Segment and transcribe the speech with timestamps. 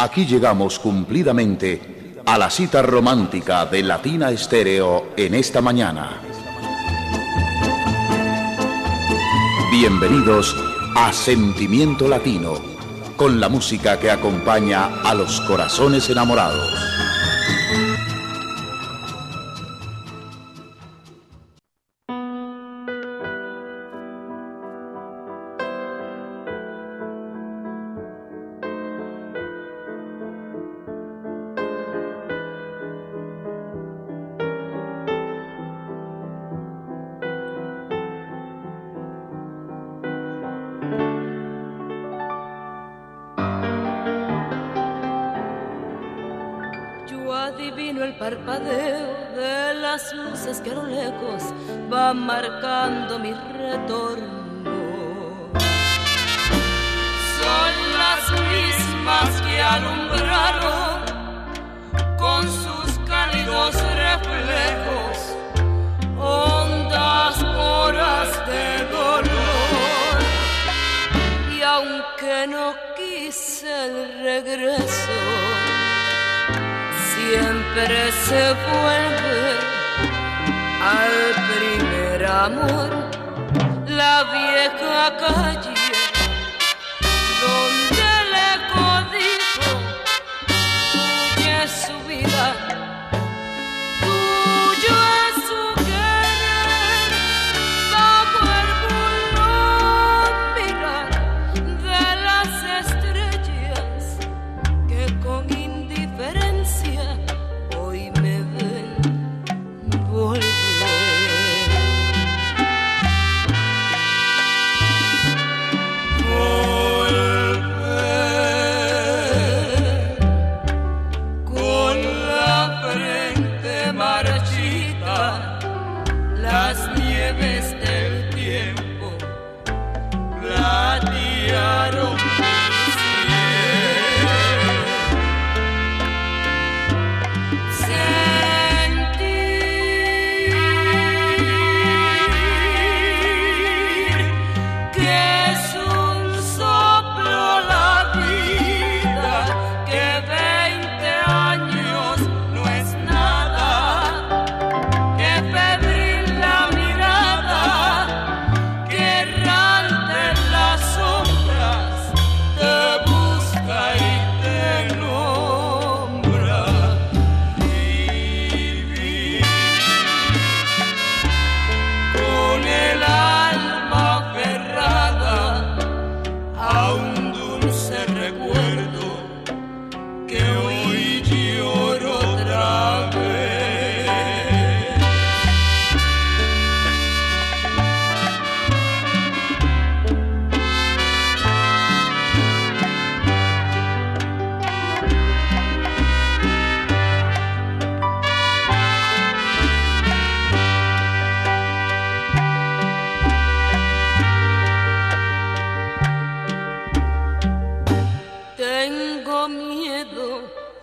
[0.00, 6.22] Aquí llegamos cumplidamente a la cita romántica de Latina Estéreo en esta mañana.
[9.70, 10.56] Bienvenidos
[10.96, 12.54] a Sentimiento Latino,
[13.14, 16.99] con la música que acompaña a los corazones enamorados.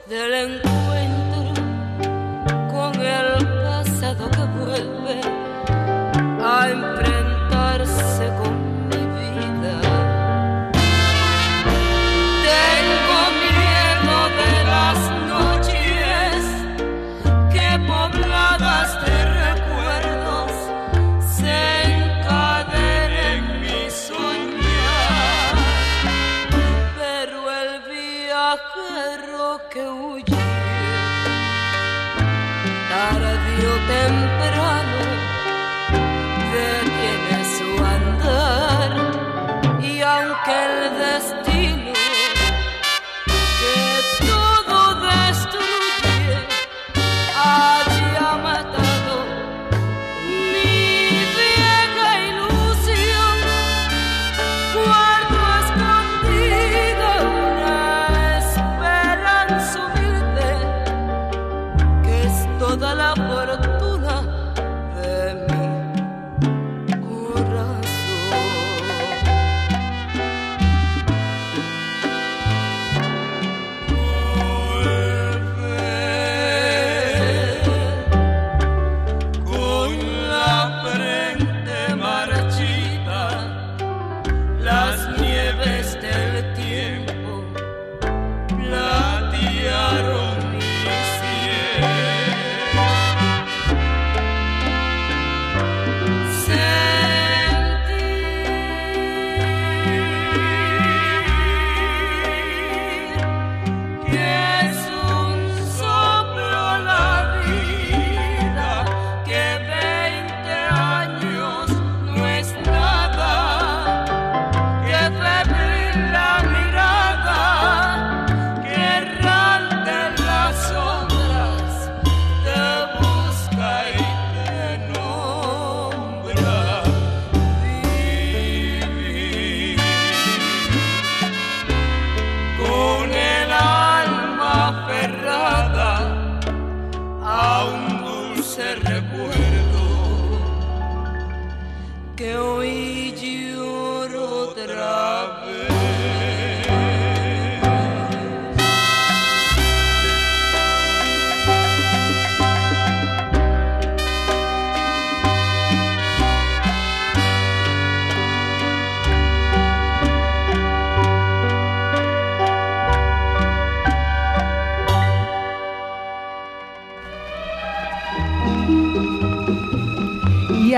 [0.08, 1.54] del encuentro
[2.72, 5.22] con el pasado que vuelve
[6.42, 6.97] a empezar.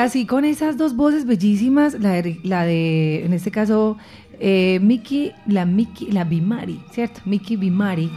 [0.09, 3.95] Así con esas dos voces bellísimas, la de, la de en este caso,
[4.39, 7.21] eh, Mickey, la Mickey, la Bimari, ¿cierto?
[7.25, 8.09] Mickey Bimari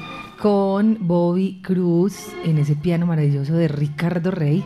[0.43, 4.65] con Bobby Cruz en ese piano maravilloso de Ricardo Rey.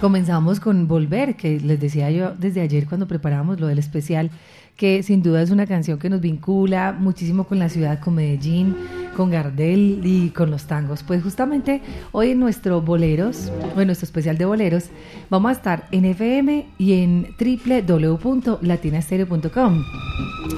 [0.00, 4.30] Comenzamos con Volver, que les decía yo desde ayer cuando preparábamos lo del especial,
[4.76, 8.76] que sin duda es una canción que nos vincula muchísimo con la ciudad, con Medellín,
[9.16, 11.02] con Gardel y con los tangos.
[11.02, 11.82] Pues justamente
[12.12, 14.90] hoy en nuestro boleros, o en nuestro especial de boleros,
[15.28, 19.84] vamos a estar en FM y en www.latinastereo.com.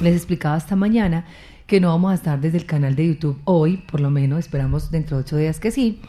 [0.02, 1.24] Les explicaba esta mañana
[1.68, 4.90] que no vamos a estar desde el canal de YouTube hoy, por lo menos, esperamos
[4.90, 6.00] dentro de ocho días que sí,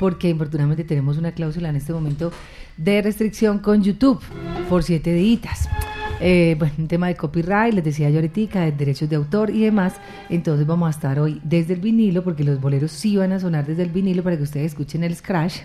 [0.00, 2.32] porque infortunadamente tenemos una cláusula en este momento
[2.78, 4.20] de restricción con YouTube
[4.70, 5.68] por siete días.
[6.24, 9.62] Eh, bueno, un tema de copyright, les decía yo ahorita, de derechos de autor y
[9.62, 9.94] demás.
[10.30, 13.66] Entonces vamos a estar hoy desde el vinilo, porque los boleros sí van a sonar
[13.66, 15.56] desde el vinilo para que ustedes escuchen el scratch,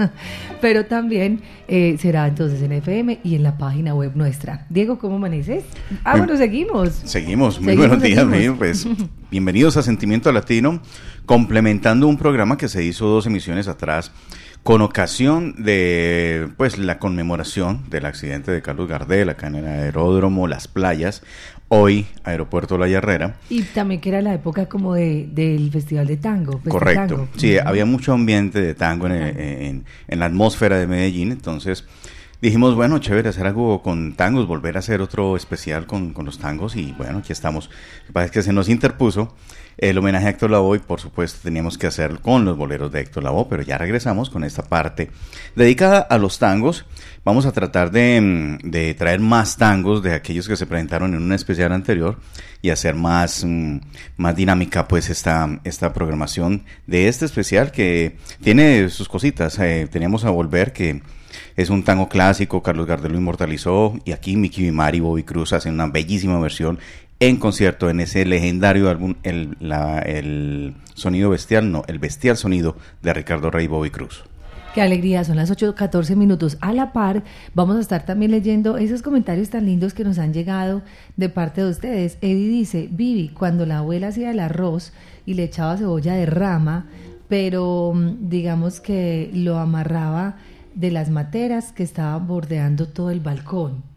[0.60, 4.66] pero también eh, será entonces en FM y en la página web nuestra.
[4.70, 5.64] Diego, ¿cómo amaneces?
[6.04, 6.92] Ah, bueno, seguimos.
[7.04, 8.24] Seguimos, muy buenos días,
[8.56, 8.86] pues
[9.32, 10.80] bienvenidos a Sentimiento Latino,
[11.26, 14.12] complementando un programa que se hizo dos emisiones atrás
[14.64, 20.48] con ocasión de pues la conmemoración del accidente de Carlos Gardel acá en el aeródromo
[20.48, 21.22] Las Playas,
[21.68, 23.36] hoy Aeropuerto La Herrera.
[23.50, 26.62] Y también que era la época como de, del Festival de Tango.
[26.66, 31.84] Correcto, sí, había mucho ambiente de tango en, en, la atmósfera de Medellín, entonces
[32.40, 36.38] dijimos, bueno, chévere hacer algo con tangos, volver a hacer otro especial con, con los
[36.38, 37.68] tangos y bueno, aquí estamos.
[37.68, 39.34] Lo que pasa es que se nos interpuso
[39.76, 43.24] el homenaje a Héctor Lavoe, por supuesto, teníamos que hacerlo con los boleros de Héctor
[43.24, 45.10] Lavoe, pero ya regresamos con esta parte
[45.56, 46.84] dedicada a los tangos.
[47.24, 51.32] Vamos a tratar de, mm, traer más tangos de aquellos que se presentaron en un
[51.32, 52.18] especial anterior
[52.62, 53.78] y hacer más, mm,
[54.16, 59.58] más dinámica pues esta, esta programación de este especial que tiene sus cositas.
[59.58, 61.02] Eh, teníamos a Volver que
[61.56, 65.52] es un tango clásico, Carlos Gardel lo inmortalizó y aquí Mickey Vimari y Bobby Cruz
[65.52, 66.78] hacen una bellísima versión
[67.28, 69.56] en concierto en ese legendario álbum el,
[70.04, 74.24] el sonido bestial, no, el bestial sonido de Ricardo Rey Bobby Cruz.
[74.74, 76.58] Qué alegría, son las 8.14 minutos.
[76.60, 77.22] A la par,
[77.54, 80.82] vamos a estar también leyendo esos comentarios tan lindos que nos han llegado
[81.16, 82.18] de parte de ustedes.
[82.20, 84.92] Eddie dice, Vivi, cuando la abuela hacía el arroz
[85.24, 86.88] y le echaba cebolla de rama,
[87.28, 90.36] pero mm, digamos que lo amarraba
[90.74, 93.93] de las materas que estaban bordeando todo el balcón.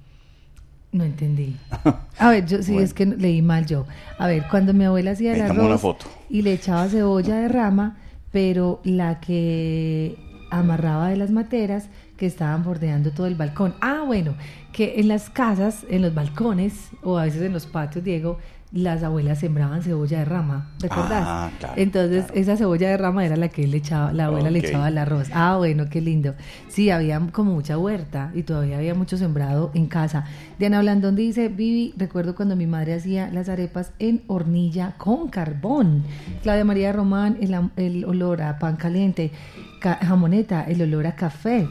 [0.91, 1.55] No entendí.
[2.19, 3.85] A ver, yo sí, es que leí mal yo.
[4.17, 5.97] A ver, cuando mi abuela hacía el arroz
[6.29, 7.97] y le echaba cebolla de rama,
[8.31, 10.17] pero la que
[10.49, 13.75] amarraba de las materas que estaban bordeando todo el balcón.
[13.81, 14.35] Ah, bueno,
[14.71, 18.37] que en las casas, en los balcones o a veces en los patios, Diego,
[18.71, 21.23] las abuelas sembraban cebolla de rama, ¿recuerdas?
[21.25, 24.87] Ah, Entonces esa cebolla de rama era la que le echaba, la abuela le echaba
[24.87, 25.29] al arroz.
[25.33, 26.35] Ah, bueno, qué lindo.
[26.67, 30.25] Sí, había como mucha huerta y todavía había mucho sembrado en casa.
[30.59, 36.03] Diana Blandón dice, Vivi, recuerdo cuando mi madre hacía las arepas en hornilla con carbón.
[36.41, 37.37] Claudia María Román,
[37.75, 39.31] el, olor a pan caliente
[39.79, 41.67] jamoneta, el olor a café.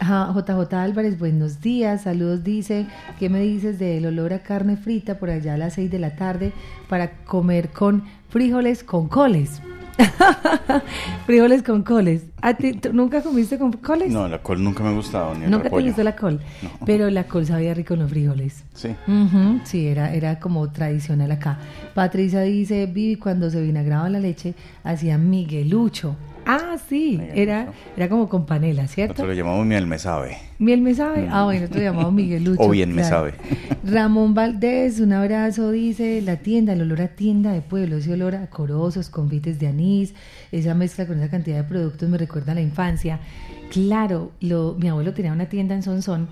[0.00, 2.86] JJ Álvarez, buenos días, saludos, dice,
[3.18, 6.16] ¿qué me dices del olor a carne frita por allá a las 6 de la
[6.16, 6.52] tarde
[6.88, 9.60] para comer con frijoles con coles?
[11.26, 12.24] frijoles con coles.
[12.40, 14.10] ¿A ti, ¿Nunca comiste con coles?
[14.10, 15.34] No, la col nunca me ha gustado.
[15.34, 16.40] Ni nunca te gustó la col.
[16.84, 18.64] Pero la col sabía rico en los frijoles.
[18.74, 18.94] Sí.
[19.64, 21.58] sí, era, era como tradicional acá.
[21.94, 26.16] Patricia dice: Vivi, cuando se vinagraba la leche, hacía Miguelucho.
[26.44, 29.14] Ah, sí, era, era como con panela, ¿cierto?
[29.14, 30.38] Nosotros lo llamamos miel me sabe.
[30.58, 31.28] Miel me sabe.
[31.30, 32.62] Ah, bueno, nosotros lo llamamos Miguelucho.
[32.62, 33.34] o bien me sabe.
[33.84, 38.34] Ramón Valdés, un abrazo, dice, la tienda, el olor a tienda de pueblo, ese olor
[38.34, 40.14] a corosos, confites de anís,
[40.50, 43.20] esa mezcla con esa cantidad de productos me recuerda a la infancia.
[43.70, 46.28] Claro, lo, mi abuelo tenía una tienda en Sonsón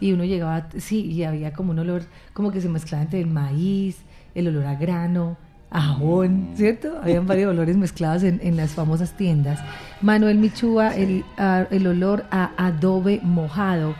[0.00, 2.02] y uno llegaba, sí, y había como un olor,
[2.32, 3.98] como que se mezclaba entre el maíz,
[4.34, 5.36] el olor a grano,
[5.70, 6.98] ajón, ¿cierto?
[7.02, 9.60] Habían varios olores mezclados en, en las famosas tiendas.
[10.00, 11.24] Manuel Michúa, el,
[11.70, 13.94] el olor a adobe mojado.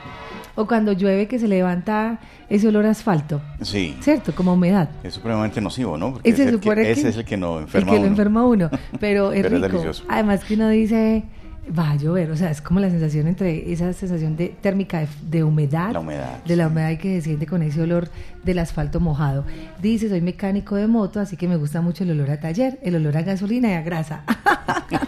[0.57, 3.41] O cuando llueve que se levanta ese olor a asfalto.
[3.63, 3.97] Sí.
[4.01, 4.35] ¿Cierto?
[4.35, 4.91] Como humedad.
[5.03, 6.13] Es supremamente nocivo, ¿no?
[6.15, 8.69] Porque ese, es el que no enferma el que lo enferma uno.
[9.01, 9.83] Pero es rico.
[10.09, 11.25] Además que uno dice
[11.69, 15.45] va a llover, o sea, es como la sensación entre esa sensación de térmica de,
[15.45, 18.09] humedad, la humedad, de la humedad que se siente con ese olor
[18.43, 19.45] del asfalto mojado.
[19.81, 22.97] Dice, soy mecánico de moto, así que me gusta mucho el olor a taller, el
[22.97, 24.25] olor a gasolina y a grasa.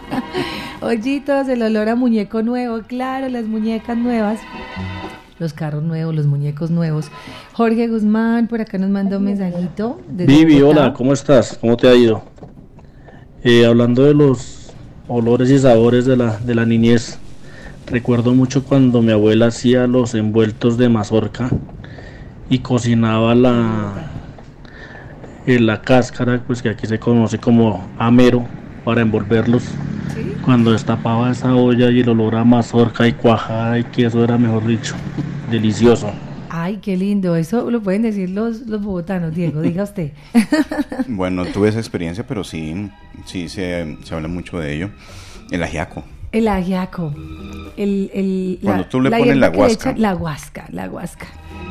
[0.81, 4.39] Ojitos, el olor a muñeco nuevo, claro, las muñecas nuevas.
[5.39, 7.09] Los carros nuevos, los muñecos nuevos.
[7.53, 9.99] Jorge Guzmán, por acá nos mandó un mensajito.
[10.07, 11.57] Vivi, hola, ¿cómo estás?
[11.59, 12.23] ¿Cómo te ha ido?
[13.43, 14.62] Eh, hablando de los
[15.07, 17.19] olores y sabores de la, de la niñez.
[17.87, 21.49] recuerdo mucho cuando mi abuela hacía los envueltos de mazorca
[22.49, 24.09] y cocinaba la,
[25.45, 28.45] en eh, la cáscara, pues que aquí se conoce como amero,
[28.83, 29.63] para envolverlos.
[30.43, 34.65] Cuando destapaba esa olla y el olor a mazorca y cuajada y queso era, mejor
[34.67, 34.95] dicho,
[35.49, 36.11] delicioso.
[36.55, 37.35] Ay, qué lindo.
[37.35, 40.11] Eso lo pueden decir los, los bogotanos, Diego, diga usted.
[41.07, 42.91] bueno, tuve esa experiencia, pero sí,
[43.25, 44.89] sí se, se habla mucho de ello.
[45.49, 46.03] El ajiaco.
[46.33, 47.13] El ajiaco.
[47.77, 49.93] El, el, Cuando tú le pones la guasca.
[49.95, 51.27] la guasca, la guasca.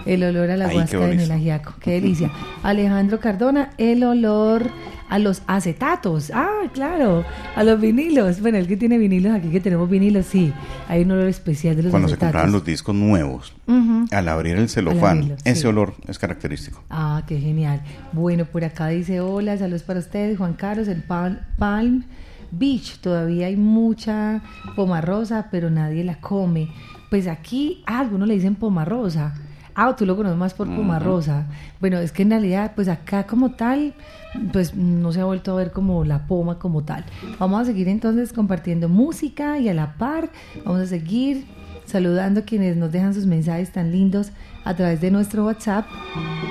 [0.07, 1.75] El olor a la guasca en el ajiaco.
[1.81, 2.31] Qué delicia.
[2.63, 4.71] Alejandro Cardona, el olor
[5.09, 6.31] a los acetatos.
[6.33, 7.25] Ah, claro,
[7.57, 8.41] a los vinilos.
[8.41, 10.53] Bueno, el que tiene vinilos aquí que tenemos vinilos, sí.
[10.89, 13.53] Hay un olor especial de los Cuando se compraban los discos nuevos,
[14.11, 16.83] al abrir el celofán, ese olor es característico.
[16.89, 17.83] Ah, qué genial.
[18.13, 22.05] Bueno, por acá dice hola, saludos para ustedes, Juan Carlos, el Palm
[22.53, 22.99] Beach.
[22.99, 24.43] Todavía hay mucha
[24.77, 26.69] pomarrosa, pero nadie la come.
[27.11, 29.35] Pues aquí, ah, algunos le dicen pomarrosa.
[29.75, 31.47] Ah, tú lo conoces más por pomarrosa.
[31.81, 33.95] Bueno, es que en realidad, pues acá como tal,
[34.53, 37.05] pues no se ha vuelto a ver como la poma como tal.
[37.39, 40.31] Vamos a seguir entonces compartiendo música y a la par
[40.65, 41.47] vamos a seguir
[41.87, 44.33] saludando a quienes nos dejan sus mensajes tan lindos
[44.65, 45.87] a través de nuestro WhatsApp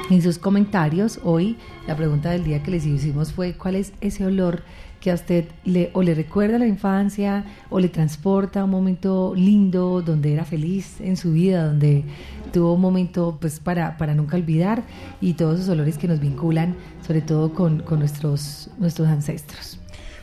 [0.09, 1.19] en sus comentarios.
[1.23, 4.63] Hoy la pregunta del día que les hicimos fue ¿cuál es ese olor
[5.01, 9.33] que a usted le, o le recuerda la infancia o le transporta a un momento
[9.35, 12.05] lindo donde era feliz en su vida, donde
[12.53, 14.83] tuvo un momento pues para, para nunca olvidar
[15.19, 19.79] y todos esos olores que nos vinculan sobre todo con, con nuestros, nuestros ancestros.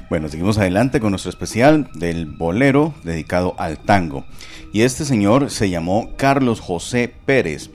[0.09, 4.25] Bueno, seguimos adelante con nuestro especial del bolero dedicado al tango.
[4.73, 7.69] Y este señor se llamó Carlos José Pérez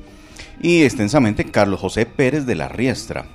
[0.60, 3.26] y extensamente Carlos José Pérez de la Riestra.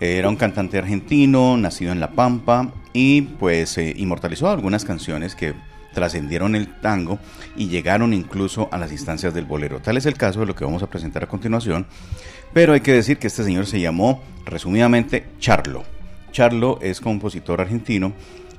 [0.00, 5.54] Era un cantante argentino, nacido en La Pampa y pues eh, inmortalizó algunas canciones que
[5.94, 7.18] trascendieron el tango
[7.56, 9.80] y llegaron incluso a las instancias del bolero.
[9.80, 11.86] Tal es el caso de lo que vamos a presentar a continuación,
[12.52, 15.84] pero hay que decir que este señor se llamó resumidamente Charlo.
[16.32, 18.12] Charlo es compositor argentino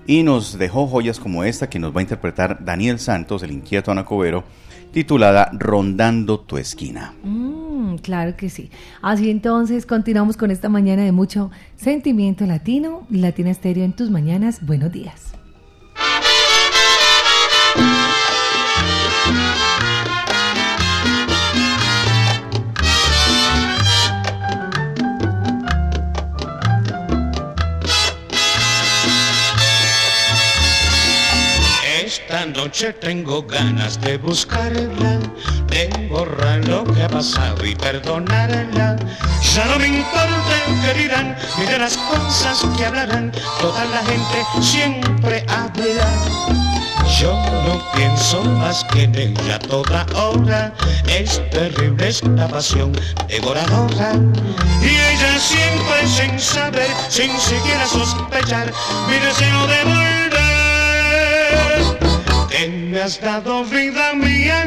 [0.07, 3.91] y nos dejó joyas como esta que nos va a interpretar Daniel Santos, el inquieto
[3.91, 4.45] anacobero,
[4.91, 7.13] titulada Rondando tu esquina.
[7.23, 8.69] Mm, claro que sí.
[9.01, 14.65] Así entonces continuamos con esta mañana de mucho sentimiento latino, Latina Estéreo en tus mañanas.
[14.65, 15.33] Buenos días.
[32.55, 35.19] Noche tengo ganas de buscarla,
[35.67, 38.97] de borrar lo que ha pasado y perdonarla.
[39.53, 44.03] Ya no me importa lo que dirán, ni de las cosas que hablarán, toda la
[44.05, 46.07] gente siempre habla.
[47.19, 47.33] Yo
[47.65, 50.73] no pienso más que en ella toda hora,
[51.07, 52.93] es terrible esta pasión
[53.27, 54.13] devoradora.
[54.81, 58.71] Y ella siempre sin saber, sin siquiera sospechar,
[59.07, 60.25] mi deseo de volver
[62.95, 64.65] me has dado vida mía,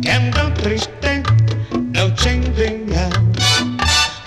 [0.00, 1.22] que ando triste
[1.92, 3.10] noche en día,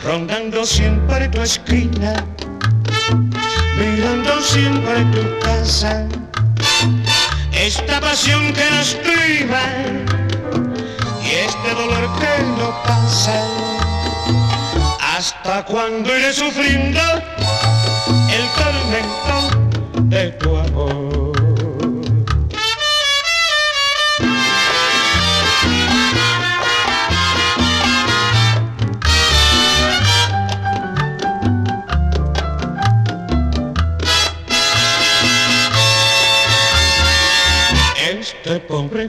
[0.04, 2.24] rondando siempre tu esquina,
[3.80, 6.08] mirando siempre tu casa,
[7.52, 9.64] esta pasión que nos priva
[11.24, 13.42] y este dolor que no pasa,
[15.18, 17.02] hasta cuando iré sufriendo
[18.38, 19.36] el tormento
[20.12, 21.13] de tu amor.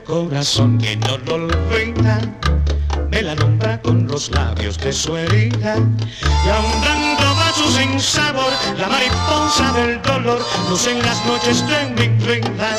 [0.05, 2.21] Corazón que no lo olvida,
[3.11, 5.77] me la nombra con los labios de su herida.
[6.45, 11.87] Y ahondando va su sin sabor, la mariposa del dolor, luce en las noches de
[11.97, 12.77] mi vida.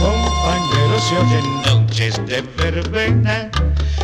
[0.00, 3.50] Compañeros se oyen noches de verbena,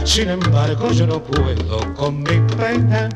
[0.05, 3.09] sin embargo yo no puedo con mi pena.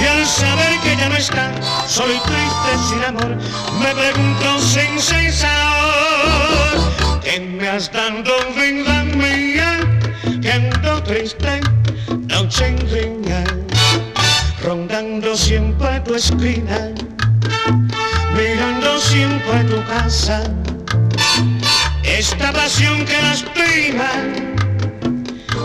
[0.00, 1.52] Y al saber que ya no está,
[1.88, 3.36] soy triste sin amor,
[3.80, 6.81] me pregunto sin cesar
[7.72, 9.80] has dado vida mía,
[10.42, 11.60] que ando triste
[12.28, 13.44] noche en día,
[14.62, 16.92] rondando siempre tu esquina,
[18.36, 20.42] mirando siempre tu casa,
[22.02, 24.10] esta pasión que nos prima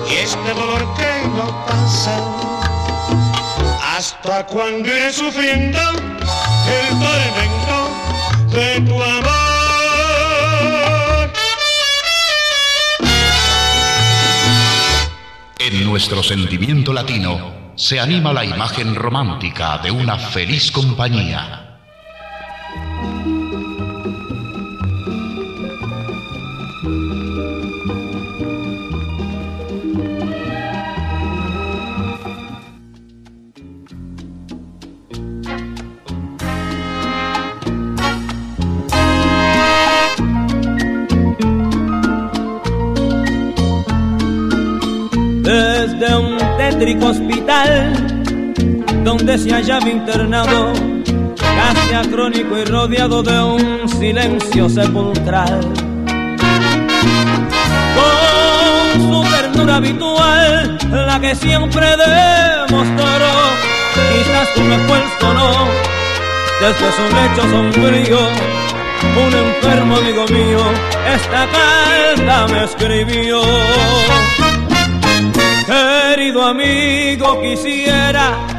[0.10, 2.16] y este dolor que no pasa,
[3.98, 5.82] hasta cuando iré sufriendo
[6.78, 7.78] el tormento
[8.56, 9.47] de tu amor.
[15.88, 21.67] Nuestro sentimiento latino se anima la imagen romántica de una feliz compañía.
[49.38, 50.74] Se hallaba internado,
[51.36, 55.62] casi acrónico y rodeado de un silencio sepulcral.
[57.98, 63.32] Con su ternura habitual, la que siempre demostró,
[63.94, 65.68] quizás fue el no,
[66.62, 68.20] desde su lecho sombrío,
[69.26, 70.60] un enfermo amigo mío,
[71.14, 73.42] esta carta me escribió.
[75.68, 78.57] Querido amigo, quisiera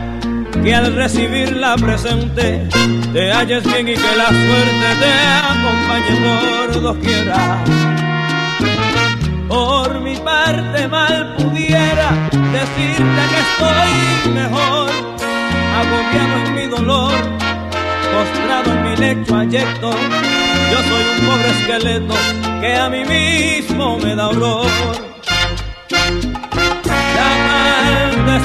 [0.68, 2.68] que al recibirla presente
[3.14, 5.12] te halles bien y que la suerte te
[5.54, 7.64] acompañe por doquiera.
[9.48, 12.10] Por mi parte mal pudiera
[12.52, 14.90] decirte que estoy mejor,
[15.80, 17.14] agobiado en mi dolor,
[18.12, 19.90] postrado en mi lecho ayecto.
[20.70, 22.14] Yo soy un pobre esqueleto
[22.60, 24.66] que a mí mismo me da olor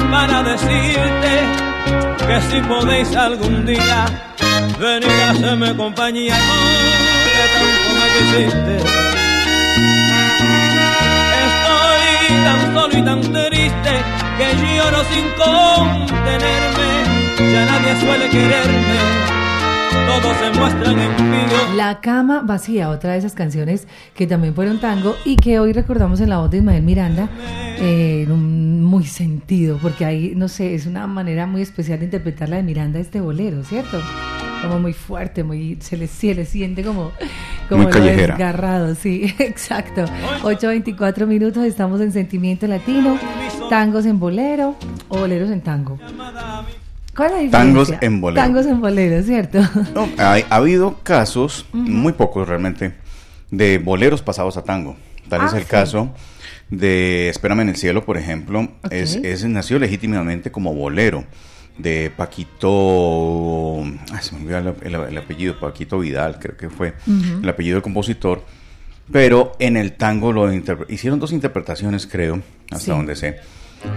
[0.10, 1.73] para decirte
[2.28, 4.06] que si podéis algún día
[4.80, 6.54] venir a hacerme compañía tú
[7.36, 8.76] que tanto me quisiste.
[11.48, 13.94] Estoy tan solo y tan triste
[14.38, 16.90] que lloro sin contenerme,
[17.54, 19.43] ya nadie suele quererme
[19.94, 25.16] todos se muestran en La cama vacía, otra de esas canciones que también fueron tango
[25.26, 27.30] y que hoy recordamos en la voz de Ismael Miranda
[27.78, 32.06] eh, en un muy sentido, porque ahí, no sé, es una manera muy especial de
[32.06, 34.00] interpretar la de Miranda este bolero, ¿cierto?
[34.62, 37.12] Como muy fuerte, muy se le, se le siente como,
[37.68, 40.06] como desgarrado, sí, exacto.
[40.44, 43.18] 8.24 minutos, estamos en Sentimiento Latino,
[43.70, 44.76] tangos en bolero
[45.10, 45.98] o boleros en tango.
[47.16, 48.44] ¿Cuál es la Tangos en bolero.
[48.44, 49.60] Tangos en bolero, ¿cierto?
[49.94, 52.94] No, ha, habido casos, muy pocos realmente,
[53.52, 54.96] de boleros pasados a tango.
[55.30, 56.14] Tal es ah, el caso
[56.70, 58.68] de Espérame en el cielo, por ejemplo.
[58.90, 61.24] Es, es, nació legítimamente como bolero
[61.78, 63.84] de Paquito,
[64.22, 68.44] se me olvidó el, apellido, Paquito Vidal, creo que fue el apellido del compositor.
[69.12, 70.52] Pero en el tango lo
[70.88, 73.40] hicieron dos interpretaciones, creo, hasta donde sé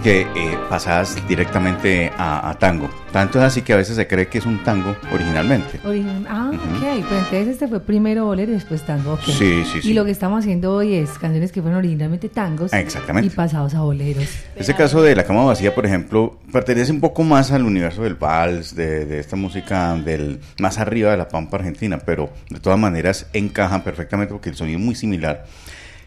[0.02, 2.90] que eh, pasadas directamente a, tango.
[3.12, 5.80] Tanto es así que a veces se cree que es un tango originalmente.
[6.28, 6.80] ah, ok.
[6.80, 9.18] Pero entonces este fue primero bolero y después tango.
[9.24, 9.90] Sí, sí, sí.
[9.90, 13.28] Y lo que estamos haciendo hoy es canciones que fueron originalmente tangos Exactamente.
[13.28, 14.28] y pasados a boleros.
[14.54, 18.14] Este caso de La Cama Vacía, por ejemplo, pertenece un poco más al universo del
[18.14, 22.78] vals, de, de esta música del más arriba de la pampa argentina, pero de todas
[22.78, 25.44] maneras encajan perfectamente porque el sonido es muy similar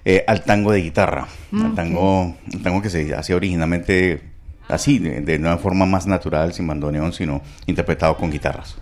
[0.06, 4.22] eh, al tango de guitarra, al tango, tango que se hacía originalmente
[4.70, 8.78] así, de, una forma más natural, sin bandoneón, sino interpretado con guitarras.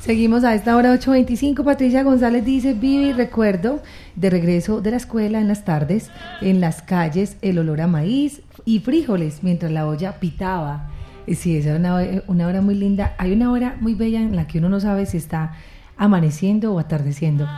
[0.00, 1.64] Seguimos a esta hora 8.25.
[1.64, 3.82] Patricia González dice, Vivi, recuerdo
[4.14, 8.40] de regreso de la escuela en las tardes, en las calles, el olor a maíz
[8.64, 10.90] y frijoles mientras la olla pitaba.
[11.26, 13.14] Y sí, esa era una, una hora muy linda.
[13.18, 15.54] Hay una hora muy bella en la que uno no sabe si está
[15.96, 17.48] amaneciendo o atardeciendo.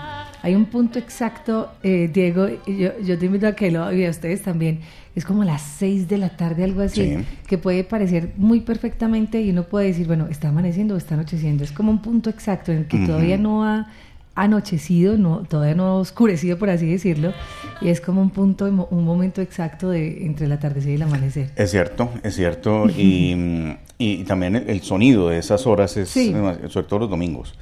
[0.42, 4.11] Hay un punto exacto, eh, Diego, yo, yo te invito a que lo y a
[4.11, 4.81] ustedes también.
[5.16, 7.16] Es como las 6 de la tarde, algo así,
[7.48, 11.64] que puede parecer muy perfectamente y uno puede decir, bueno, está amaneciendo o está anocheciendo.
[11.64, 13.88] Es como un punto exacto en que todavía no ha
[14.37, 17.33] anochecido, no, todavía no oscurecido, por así decirlo,
[17.81, 21.51] y es como un punto, un momento exacto de entre el atardecer y el amanecer.
[21.57, 27.00] Es cierto, es cierto, y, y también el, sonido de esas horas es, sobre todo
[27.00, 27.54] los domingos,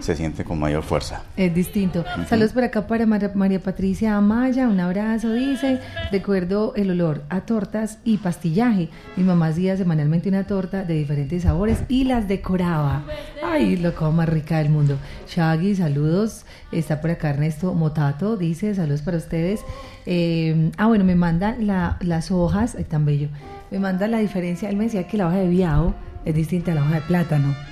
[0.00, 1.22] se siente con mayor fuerza.
[1.34, 2.04] Es distinto.
[2.28, 5.80] Saludos por acá para María Patricia Amaya, un abrazo, dice,
[6.12, 8.90] recuerdo el olor a tortas y pastillaje.
[9.16, 13.04] Mi mamá hacía semanalmente una torta de diferentes sabores y las decoraba.
[13.42, 14.98] Ay, lo más rica del mundo.
[15.26, 16.44] Shaggy, saludos.
[16.70, 19.62] Está por acá Ernesto Motato, dice, saludos para ustedes.
[20.04, 23.28] Eh, ah, bueno, me mandan las hojas, ay, tan bello
[23.70, 24.68] me manda la diferencia.
[24.68, 27.54] Él me decía que la hoja de viao es distinta a la hoja de plátano.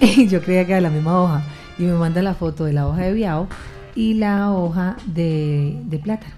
[0.00, 1.42] Y yo creía que era la misma hoja.
[1.78, 3.48] Y me manda la foto de la hoja de viao
[3.94, 6.34] y la hoja de, plátano.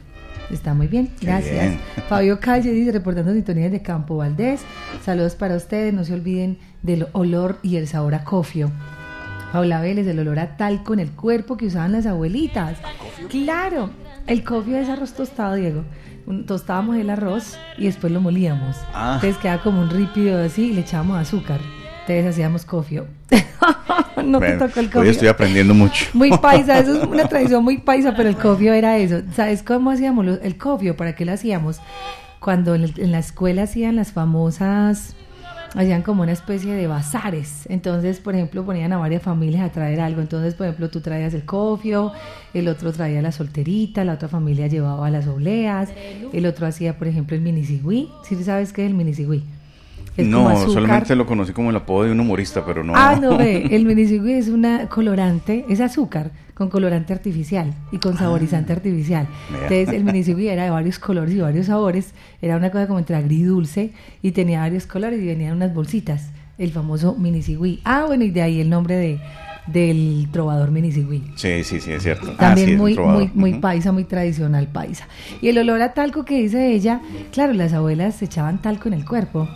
[0.50, 1.76] Está muy bien, gracias.
[2.08, 4.62] Fabio Calle dice, reportando sintonías de Campo Valdés.
[5.04, 8.70] Saludos para ustedes, no se olviden del olor y el sabor a cofio.
[9.52, 12.78] Paula Vélez, el olor a talco en el cuerpo que usaban las abuelitas.
[13.28, 13.90] Claro,
[14.26, 15.84] El cofio es arroz tostado, Diego.
[16.26, 18.76] Un- tostábamos el arroz y después lo molíamos.
[18.94, 19.14] Ah.
[19.16, 21.60] Entonces quedaba como un ripio así y le echábamos azúcar.
[22.02, 23.06] Entonces hacíamos cofio.
[24.24, 25.10] no te tocó el Hoy cofio.
[25.10, 26.06] estoy aprendiendo mucho.
[26.12, 29.22] Muy paisa, eso es una tradición muy paisa, pero el cofio era eso.
[29.34, 30.96] ¿Sabes cómo hacíamos el cofio?
[30.96, 31.80] ¿Para qué lo hacíamos?
[32.40, 35.14] Cuando en la escuela hacían las famosas,
[35.74, 37.66] hacían como una especie de bazares.
[37.68, 40.20] Entonces, por ejemplo, ponían a varias familias a traer algo.
[40.20, 42.12] Entonces, por ejemplo, tú traías el cofio,
[42.54, 45.90] el otro traía la solterita, la otra familia llevaba las obleas,
[46.32, 48.10] el otro hacía, por ejemplo, el minicigüí.
[48.24, 49.42] ¿Sí sabes qué es el minicigüí?
[50.16, 52.92] Es no, solamente lo conocí como el apodo de un humorista, pero no.
[52.94, 58.18] Ah, no ve, el minicigüí es una colorante, es azúcar con colorante artificial y con
[58.18, 59.26] saborizante artificial.
[59.50, 59.62] Vea.
[59.62, 63.16] Entonces el minicigüí era de varios colores y varios sabores, era una cosa como entre
[63.16, 67.80] agridulce y tenía varios colores y venían unas bolsitas, el famoso minicigüí.
[67.84, 69.20] Ah, bueno, y de ahí el nombre de
[69.66, 71.22] del trovador minicigüí.
[71.36, 72.32] Sí, sí, sí, es cierto.
[72.32, 75.06] Ah, También sí, un muy, muy, muy paisa, muy tradicional paisa.
[75.40, 77.00] Y el olor a talco que dice ella,
[77.32, 79.48] claro, las abuelas se echaban talco en el cuerpo.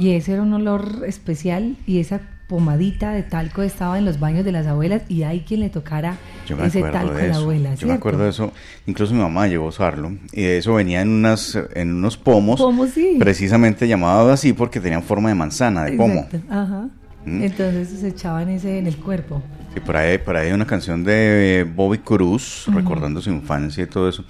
[0.00, 4.44] Y ese era un olor especial y esa pomadita de talco estaba en los baños
[4.44, 6.16] de las abuelas y hay quien le tocara
[6.64, 7.68] ese talco de a la abuela.
[7.68, 7.94] Yo me ¿cierto?
[7.94, 8.52] acuerdo de eso.
[8.86, 10.10] Incluso mi mamá llegó a usarlo.
[10.32, 12.58] Y eso venía en, unas, en unos pomos.
[12.60, 13.16] Pomos, sí.
[13.20, 16.22] Precisamente llamados así porque tenían forma de manzana, de pomo.
[16.22, 16.88] Exacto, Ajá.
[17.24, 17.42] Mm.
[17.44, 19.42] Entonces se echaban ese en el cuerpo.
[19.74, 23.86] Sí, por ahí, por ahí hay una canción de Bobby Cruz, recordando su infancia y
[23.86, 24.24] todo eso.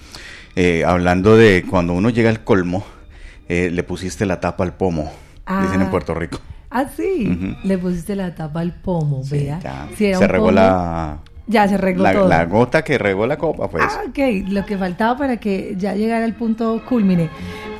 [0.55, 2.85] eh, hablando de cuando uno llega al colmo,
[3.49, 5.11] eh, le pusiste la tapa al pomo.
[5.47, 5.91] Dicen en Ah.
[5.91, 6.39] Puerto Rico.
[6.69, 7.55] Ah, sí.
[7.63, 9.87] Le pusiste la tapa al pomo, Sí, vea.
[9.95, 12.27] Si Se regó pomo, la, Ya se regó la, todo.
[12.29, 13.83] la gota que regó la copa, pues.
[13.85, 17.29] Ah, ok, lo que faltaba para que ya llegara al punto culmine.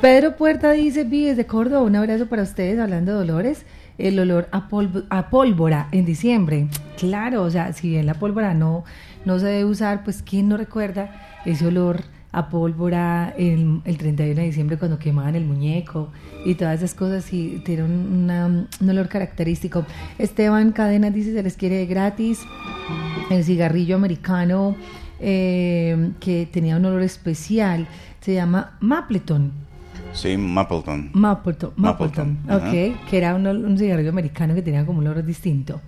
[0.02, 3.64] Pedro Puerta dice, Vi desde Córdoba, un abrazo para ustedes hablando de dolores.
[3.98, 6.66] El olor a, polvo- a pólvora en diciembre.
[6.98, 8.84] Claro, o sea, si bien la pólvora no,
[9.24, 11.10] no se debe usar, pues ¿quién no recuerda
[11.44, 16.08] ese olor a pólvora el, el 31 de diciembre cuando quemaban el muñeco
[16.44, 19.84] y todas esas cosas y tiene un, olor característico.
[20.18, 22.40] Esteban Cadenas dice, se les quiere gratis
[23.30, 24.74] el cigarrillo americano
[25.20, 27.86] eh, que tenía un olor especial
[28.20, 29.52] se llama Mapleton.
[30.12, 31.10] Sí, Mapleton.
[31.12, 35.24] Mapleton, Mapleton, Mapleton, ok, que era un, un cigarrillo americano que tenía como un olor
[35.24, 35.80] distinto.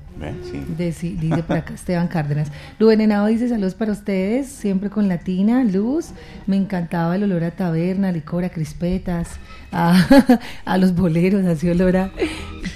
[0.50, 0.64] Sí.
[0.76, 2.50] De- dice por acá Esteban Cárdenas.
[2.78, 6.10] Rubén Henao dice saludos para ustedes, siempre con Latina, Luz.
[6.46, 9.28] Me encantaba el olor a taberna, licor, a crispetas,
[9.72, 12.10] a, a los boleros, así olor a...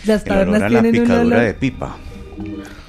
[0.05, 1.97] Las El olor tabernas a la tienen un olor de pipa.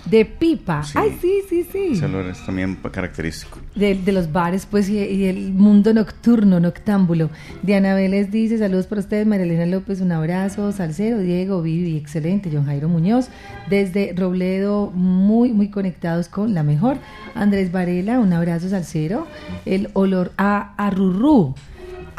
[0.10, 0.84] De pipa.
[0.84, 0.94] Sí.
[0.98, 1.90] Ay, sí, sí, sí.
[1.94, 3.60] Ese olor es también característico.
[3.76, 7.30] de, de los bares pues y, y el mundo nocturno, noctámbulo.
[7.62, 12.66] Diana Vélez dice saludos para ustedes, Marilena López, un abrazo, Salcero, Diego, Vivi, excelente, John
[12.66, 13.30] Jairo Muñoz,
[13.70, 16.98] desde Robledo, muy, muy conectados con la mejor.
[17.36, 19.28] Andrés Varela, un abrazo, Salcero.
[19.66, 20.90] El olor a, a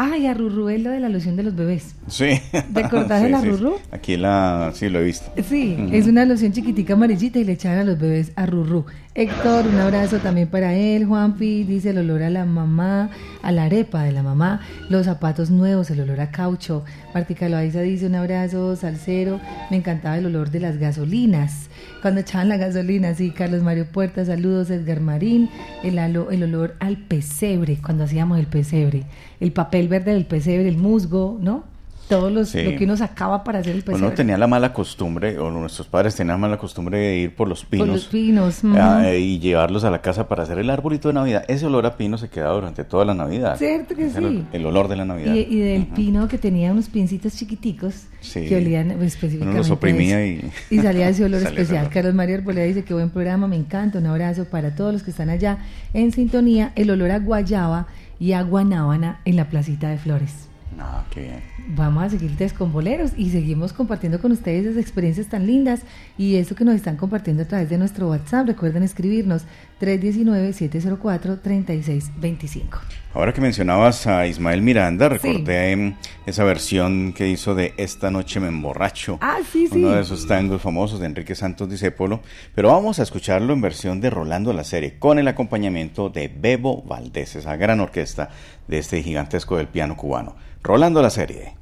[0.02, 1.94] Ay, a Rurrú es lo de la loción de los bebés.
[2.08, 2.40] Sí.
[2.72, 3.74] ¿Te acordás de la Rurú?
[3.90, 5.30] Aquí la, sí, lo he visto.
[5.46, 8.86] Sí, es una loción chiquitica amarillita y le echaban a los bebés a Rurru.
[9.12, 11.04] Héctor, un abrazo también para él.
[11.04, 13.10] Juanpi dice el olor a la mamá,
[13.42, 16.84] a la arepa de la mamá, los zapatos nuevos, el olor a caucho.
[17.12, 19.40] Martica Loaiza dice un abrazo, salsero.
[19.68, 21.70] Me encantaba el olor de las gasolinas.
[22.02, 25.50] Cuando echaban la gasolina, sí, Carlos Mario Puerta, saludos, Edgar Marín.
[25.82, 29.06] El, alo- el olor al pesebre, cuando hacíamos el pesebre.
[29.40, 31.64] El papel verde del pesebre, el musgo, ¿no?
[32.10, 32.62] Todos los, Sí.
[32.62, 34.04] lo que uno sacaba para hacer el pesebre.
[34.06, 37.48] Uno tenía la mala costumbre, o nuestros padres tenían la mala costumbre de ir por
[37.48, 37.88] los Por pinos.
[37.88, 38.60] los pinos.
[38.76, 41.44] ah, y llevarlos a la casa para hacer el arbolito de Navidad.
[41.48, 43.56] Ese olor a pino se queda durante toda la Navidad.
[43.56, 44.44] Cierto que sí.
[44.52, 45.32] El, olor de la Navidad.
[45.34, 48.44] Y, y del pino que tenía unos pincitos chiquiticos Sí.
[48.46, 49.50] que olían pues, específicamente.
[49.52, 51.88] Uno los oprimía y- y salía ese olor ese especial.
[51.88, 53.98] Carlos Mario Arboleda dice que buen programa, me encanta.
[53.98, 55.58] Un abrazo para todos los que están allá
[55.94, 56.72] en sintonía.
[56.74, 57.86] El olor a guayaba
[58.18, 60.49] y a guanábana en la placita de flores.
[60.82, 61.42] Ah, qué bien.
[61.76, 65.82] Vamos a seguir con boleros y seguimos compartiendo con ustedes esas experiencias tan lindas
[66.16, 68.46] y eso que nos están compartiendo a través de nuestro WhatsApp.
[68.46, 69.44] Recuerden escribirnos
[69.80, 72.78] 319-704-3625.
[73.12, 78.40] Ahora que mencionabas a Ismael Miranda, recordé em, esa versión que hizo de Esta noche
[78.40, 79.18] me emborracho.
[79.20, 79.78] Ah, sí, sí.
[79.78, 82.20] Uno de esos tangos famosos de Enrique Santos Discépolo.
[82.54, 86.82] Pero vamos a escucharlo en versión de Rolando la serie, con el acompañamiento de Bebo
[86.82, 88.30] Valdés, esa gran orquesta
[88.68, 90.36] de este gigantesco del piano cubano.
[90.62, 91.56] Rolando la serie.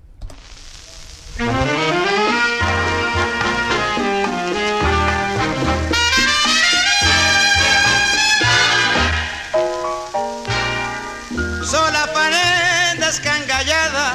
[11.65, 14.15] Sola pared descangallada,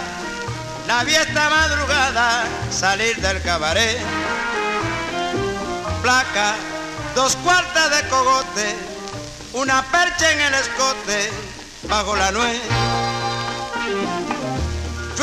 [0.87, 3.97] la vi esta madrugada salir del cabaret.
[6.01, 6.55] Placa,
[7.15, 8.75] dos cuartas de cogote,
[9.53, 11.29] una percha en el escote,
[11.87, 12.61] bajo la nuez.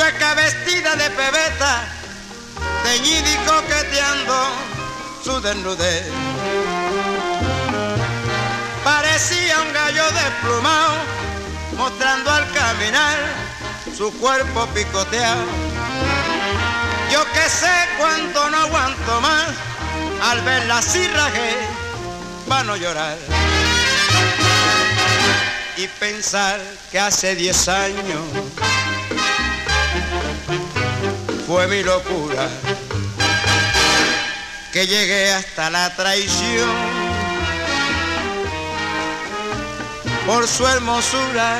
[0.00, 1.84] Chueca vestida de pebeta,
[2.84, 4.48] teñida y coqueteando
[5.22, 6.06] su desnudez.
[8.82, 10.94] Parecía un gallo desplumado,
[11.76, 13.18] mostrando al caminar
[13.94, 15.44] su cuerpo picoteado.
[17.12, 19.48] Yo que sé cuánto no aguanto más,
[20.30, 21.56] al verla así rajé,
[22.48, 23.18] para no llorar.
[25.76, 26.58] Y pensar
[26.90, 28.22] que hace diez años
[31.50, 32.48] fue mi locura,
[34.72, 36.70] que llegué hasta la traición
[40.26, 41.58] por su hermosura.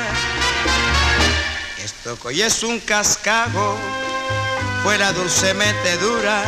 [1.83, 3.77] Esto que hoy es un cascajo,
[4.81, 6.41] fue la dulce metedura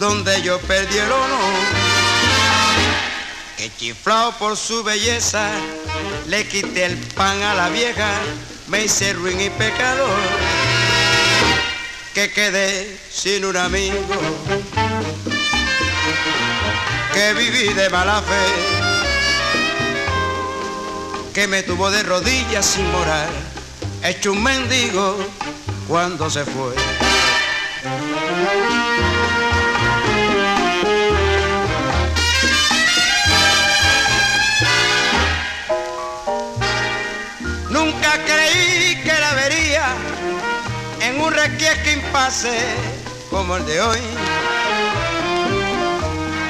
[0.00, 1.54] donde yo perdí el honor.
[3.56, 5.48] Que chiflado por su belleza,
[6.26, 8.10] le quité el pan a la vieja,
[8.66, 10.63] me hice ruin y pecador.
[12.14, 13.98] Que quedé sin un amigo,
[17.12, 18.46] que viví de mala fe,
[21.34, 23.28] que me tuvo de rodillas sin morar,
[24.04, 25.16] hecho un mendigo
[25.88, 26.74] cuando se fue.
[41.44, 42.58] En un requiesque impasse
[43.30, 44.00] como el de hoy.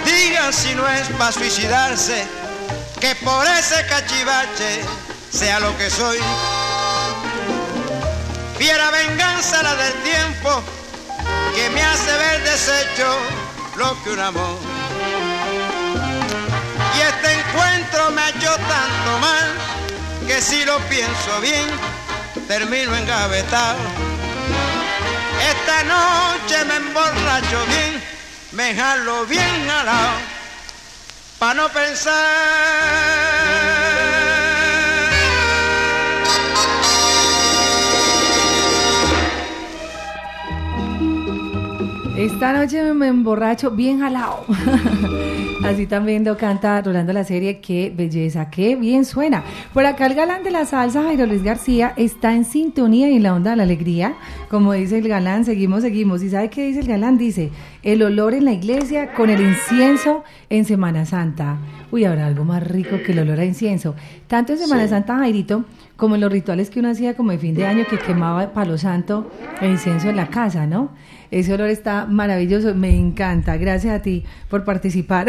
[0.05, 2.27] Digan si no es para suicidarse,
[3.01, 4.83] que por ese cachivache
[5.31, 6.19] sea lo que soy.
[8.59, 10.63] Fiera venganza la del tiempo
[11.55, 13.19] que me hace ver deshecho
[13.77, 14.59] lo que un amor.
[16.97, 21.69] Y este encuentro me halló tanto mal que si lo pienso bien
[22.47, 24.14] termino engavetado.
[25.53, 28.03] Esta noche me emborracho bien,
[28.53, 30.19] me jalo bien jalado,
[31.39, 33.34] pa' no pensar.
[42.25, 44.47] Esta noche me emborracho bien jalado.
[45.63, 47.61] Así también lo canta Rolando la serie.
[47.61, 49.45] Qué belleza, qué bien suena.
[49.75, 53.25] Por acá el galán de la salsa, Jairo Luis García, está en sintonía y en
[53.25, 54.15] la onda de la alegría.
[54.49, 56.23] Como dice el galán, seguimos, seguimos.
[56.23, 57.19] ¿Y sabe qué dice el galán?
[57.19, 57.51] Dice,
[57.83, 61.59] el olor en la iglesia con el incienso en Semana Santa.
[61.91, 63.95] Uy, habrá algo más rico que el olor a incienso.
[64.29, 67.55] Tanto en Semana Santa, Jairito, como en los rituales que uno hacía como de fin
[67.55, 70.91] de año que quemaba palo santo el incienso en la casa, ¿no?
[71.31, 73.57] Ese olor está maravilloso, me encanta.
[73.57, 75.29] Gracias a ti por participar.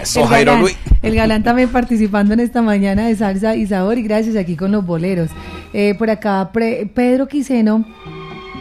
[0.00, 0.76] Eso, el, Jairo galán, Luis.
[1.02, 4.72] el galán también participando en esta mañana de salsa y sabor y gracias aquí con
[4.72, 5.30] los boleros.
[5.72, 7.84] Eh, por acá Pre- Pedro Quiseno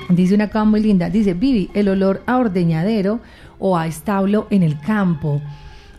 [0.10, 1.10] dice una cosa muy linda.
[1.10, 3.20] Dice, Vivi, el olor a ordeñadero
[3.60, 5.42] o a establo en el campo.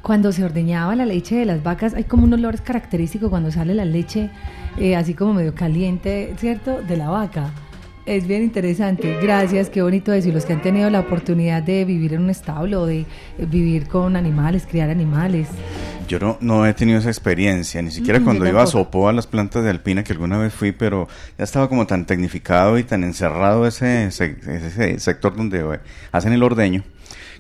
[0.02, 3.72] Cuando se ordeñaba la leche de las vacas, hay como un olor característico cuando sale
[3.72, 4.30] la leche,
[4.76, 6.82] eh, así como medio caliente, ¿cierto?
[6.82, 7.50] De la vaca.
[8.04, 9.16] Es bien interesante.
[9.22, 10.28] Gracias, qué bonito eso.
[10.28, 13.06] Y los que han tenido la oportunidad de vivir en un establo, de eh,
[13.38, 15.46] vivir con animales, criar animales.
[16.08, 18.66] Yo no, no he tenido esa experiencia, ni siquiera Mm, cuando iba a.
[18.66, 21.06] Sopó a las plantas de Alpina, que alguna vez fui, pero
[21.38, 25.78] ya estaba como tan tecnificado y tan encerrado ese, ese, ese sector donde eh,
[26.10, 26.82] hacen el ordeño,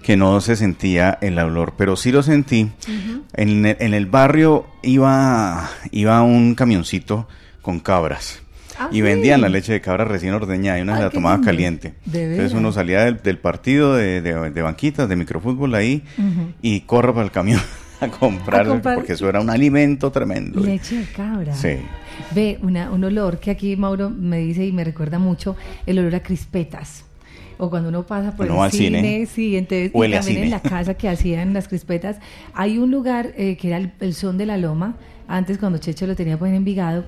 [0.04, 2.70] que no se sentía el olor, pero sí lo sentí.
[3.34, 7.26] en, el, en el barrio iba, iba un camioncito
[7.62, 8.42] con cabras.
[8.78, 9.42] Ah, y vendían sí.
[9.42, 11.46] la leche de cabra recién ordeñada y uno Ay, la tomaba lindo.
[11.46, 11.94] caliente.
[12.06, 16.02] De Entonces uno salía del, del partido de, de- de banquitas, de microfútbol ahí
[16.62, 17.60] y corre para el camión
[18.00, 18.94] a comprar, A comprar.
[18.96, 20.60] porque eso era un alimento tremendo.
[20.60, 21.54] Leche de cabra.
[21.54, 21.76] Sí.
[22.34, 25.56] Ve, una, un olor que aquí Mauro me dice y me recuerda mucho,
[25.86, 27.04] el olor a crispetas.
[27.58, 30.48] O cuando uno pasa por Uno el cine, cine, sí, entonces y también en cine.
[30.48, 32.16] la casa que hacían las crispetas.
[32.54, 34.96] Hay un lugar eh, que era el, el Son de la Loma,
[35.28, 37.04] antes cuando Checho lo tenía pues en Envigado,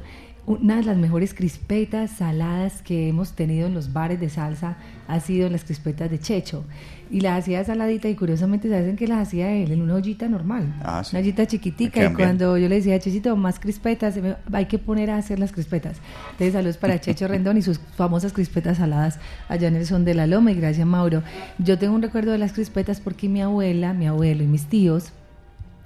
[0.46, 4.76] una de las mejores crispetas saladas que hemos tenido en los bares de salsa
[5.08, 6.64] ha sido las crispetas de Checho.
[7.10, 10.74] Y las hacía saladita y curiosamente saben que las hacía él en una ollita normal,
[10.82, 11.14] Ah, sí.
[11.16, 14.18] una ollita chiquitica y cuando yo le decía, Chechito, más crispetas,
[14.52, 15.98] hay que poner a hacer las crispetas.
[16.32, 20.14] Entonces, saludos para Checho Rendón y sus famosas crispetas saladas allá en el Son de
[20.14, 20.50] la Loma.
[20.52, 21.22] Y gracias, Mauro.
[21.58, 25.12] Yo tengo un recuerdo de las crispetas porque mi abuela, mi abuelo y mis tíos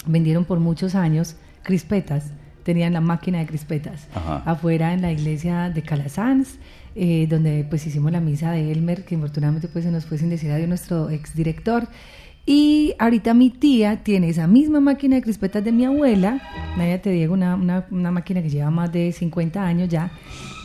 [0.06, 2.30] vendieron por muchos años crispetas.
[2.68, 4.42] Tenían la máquina de crispetas Ajá.
[4.44, 6.58] afuera en la iglesia de Calasanz,
[6.94, 10.28] eh, donde pues hicimos la misa de Elmer, que infortunadamente pues se nos fue sin
[10.28, 11.88] decir adiós nuestro exdirector.
[12.44, 16.42] Y ahorita mi tía tiene esa misma máquina de crispetas de mi abuela,
[16.76, 20.10] Nadia te digo, una, una, una máquina que lleva más de 50 años ya,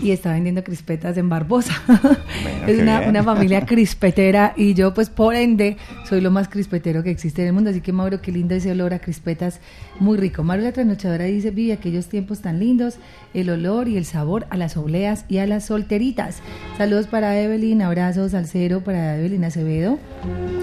[0.01, 1.73] y está vendiendo crispetas en Barbosa.
[2.67, 5.77] es qué una, una familia crispetera y yo pues por ende
[6.07, 7.69] soy lo más crispetero que existe en el mundo.
[7.69, 9.59] Así que Mauro, qué lindo ese olor a crispetas,
[9.99, 10.43] muy rico.
[10.43, 12.97] Mauro la trasnochadora dice, vive aquellos tiempos tan lindos,
[13.33, 16.39] el olor y el sabor a las obleas y a las solteritas.
[16.77, 19.99] Saludos para Evelyn, abrazos al cero para Evelyn Acevedo.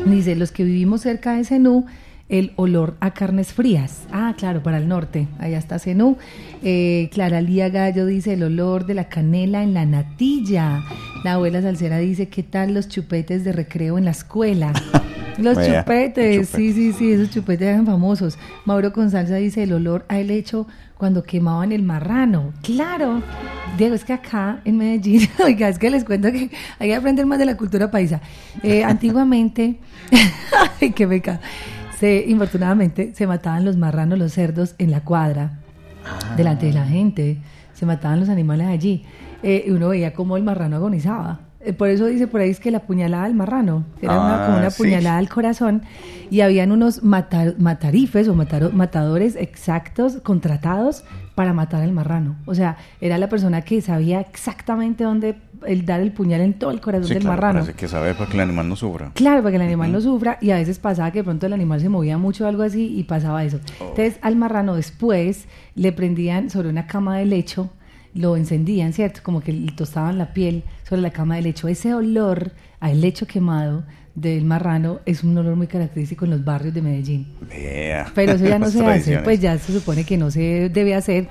[0.07, 1.87] Dice, los que vivimos cerca de Zenú,
[2.31, 4.05] el olor a carnes frías.
[4.13, 5.29] Ah, claro, para el norte.
[5.39, 6.17] Allá está Zenú.
[6.63, 10.83] Eh, Clara Lía Gallo dice el olor de la canela en la natilla.
[11.25, 14.73] La abuela Salcera dice, ¿qué tal los chupetes de recreo en la escuela?
[15.39, 18.37] Los chupetes, sí, sí, sí, esos chupetes eran famosos.
[18.67, 20.67] Mauro Consalza dice el olor a helecho
[20.99, 22.53] cuando quemaban el marrano.
[22.63, 23.23] Claro.
[23.79, 27.25] Diego, es que acá en Medellín, oiga, es que les cuento que hay que aprender
[27.25, 28.21] más de la cultura paisa.
[28.63, 29.77] Eh, antiguamente,
[30.81, 31.41] ay, qué beca,
[32.01, 35.59] se, infortunadamente se mataban los marranos, los cerdos en la cuadra,
[36.37, 37.39] delante de la gente,
[37.75, 39.05] se mataban los animales allí.
[39.43, 41.41] Eh, uno veía cómo el marrano agonizaba.
[41.63, 44.57] Eh, por eso dice por ahí es que la puñalada del marrano, era una, como
[44.57, 44.83] Ah, una sí.
[44.83, 45.83] puñalada al corazón,
[46.31, 52.37] y habían unos mata- matarifes o mataro- matadores exactos, contratados para matar al marrano.
[52.47, 56.71] O sea, era la persona que sabía exactamente dónde el dar el puñal en todo
[56.71, 57.67] el corazón Sí, del claro, marrano.
[57.77, 59.11] que saber para que el animal no sufra.
[59.15, 61.53] Claro, para que el animal no sufra y a veces pasaba que de pronto el
[61.53, 63.61] animal se movía mucho o algo así y pasaba eso.
[63.81, 67.71] Entonces al marrano después le prendían sobre una cama de lecho,
[68.15, 69.21] lo encendían, ¿cierto?
[69.23, 71.69] Como que le tostaban la piel sobre la cama de lecho.
[71.69, 73.85] Ese olor al lecho quemado
[74.17, 77.29] del marrano es un olor muy característico en los barrios de Medellín.
[77.49, 78.11] Vea.
[78.15, 81.29] Pero eso ya no se hace, pues ya se supone que no se debe hacer,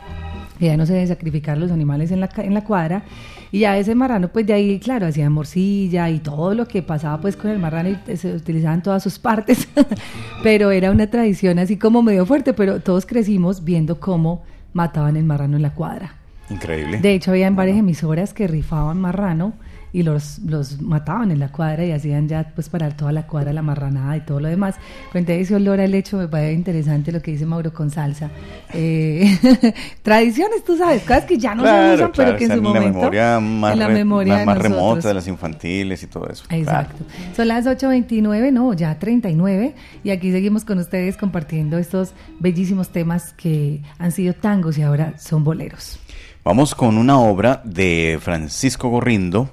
[0.58, 3.04] que ya no se debe sacrificar los animales en la, en la cuadra.
[3.52, 7.20] Y ya ese marrano, pues de ahí, claro, hacían morcilla y todo lo que pasaba
[7.20, 9.68] pues con el marrano y se utilizaban todas sus partes.
[10.44, 15.24] pero era una tradición así como medio fuerte, pero todos crecimos viendo cómo mataban el
[15.24, 16.14] marrano en la cuadra.
[16.50, 17.00] Increíble.
[17.00, 19.54] De hecho, había varias emisoras que rifaban marrano
[19.92, 23.54] y los, los mataban en la cuadra y hacían ya pues para toda la cuadra
[23.54, 24.76] la marranada y todo lo demás.
[25.12, 28.30] Cuenta ese olor al hecho, me parece interesante lo que dice Mauro con salsa.
[28.74, 29.38] Eh,
[30.02, 32.90] tradiciones, tú sabes, cosas que ya no se usan, claro, pero que en su momento...
[33.00, 34.80] memoria más, en la re- memoria más, de más nosotros.
[34.80, 36.44] remota de las infantiles y todo eso.
[36.50, 37.04] Exacto.
[37.36, 39.74] Son las 8.29, no, ya 39,
[40.04, 45.14] y aquí seguimos con ustedes compartiendo estos bellísimos temas que han sido tangos y ahora
[45.18, 46.00] son boleros.
[46.44, 49.50] Vamos con una obra de Francisco Gorrindo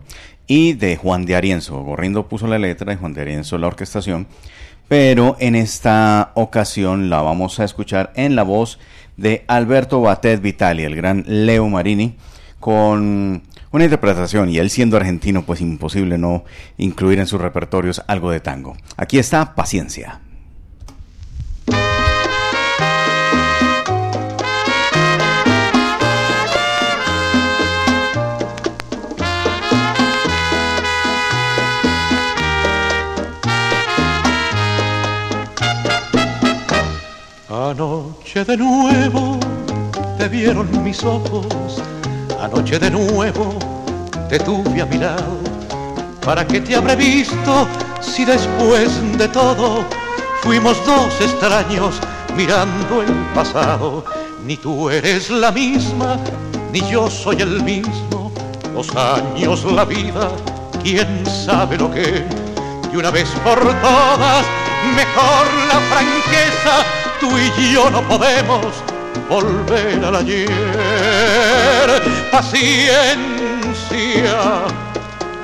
[0.47, 1.83] y de Juan de Arienzo.
[1.83, 4.29] Gorrindo puso la letra y Juan de Arienzo la orquestación,
[4.87, 8.79] pero en esta ocasión la vamos a escuchar en la voz
[9.17, 12.15] de Alberto Batet Vitali, el gran Leo Marini,
[12.61, 16.45] con una interpretación, y él siendo argentino, pues imposible no
[16.79, 18.77] incluir en sus repertorios algo de tango.
[18.97, 20.21] Aquí está Paciencia.
[38.37, 39.39] Anoche de nuevo
[40.19, 41.83] te vieron mis ojos,
[42.39, 43.59] anoche de nuevo
[44.29, 45.39] te tuve a mi lado.
[46.23, 47.67] ¿Para qué te habré visto
[48.03, 49.87] si después de todo
[50.43, 51.99] fuimos dos extraños
[52.37, 54.05] mirando el pasado?
[54.45, 56.19] Ni tú eres la misma,
[56.75, 58.31] ni yo soy el mismo.
[58.75, 60.29] Los años, la vida,
[60.83, 62.23] quién sabe lo que.
[62.93, 64.45] Y una vez por todas,
[64.95, 66.85] mejor la franqueza,
[67.21, 68.67] tú y yo no podemos
[69.29, 70.49] volver al ayer.
[72.31, 72.97] Paciencia,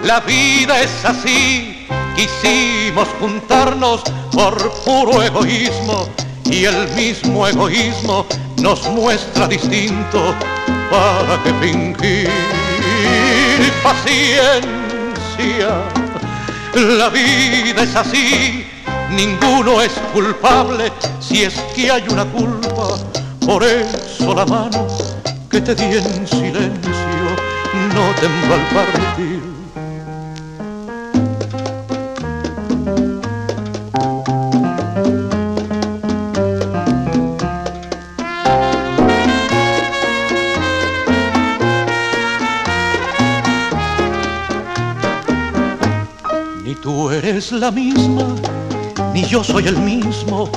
[0.05, 1.87] la vida es así,
[2.17, 6.09] quisimos juntarnos por puro egoísmo
[6.45, 8.27] y el mismo egoísmo
[8.61, 10.35] nos muestra distinto
[10.91, 12.29] para que fingir
[13.83, 14.53] paciencia.
[16.75, 18.62] La vida es así,
[19.17, 22.99] ninguno es culpable si es que hay una culpa.
[23.45, 24.87] Por eso la mano
[25.51, 27.03] que te di en silencio
[27.95, 29.53] no tembló al partir.
[46.65, 48.35] Ni tú eres la misma,
[49.13, 50.51] ni yo soy el mismo.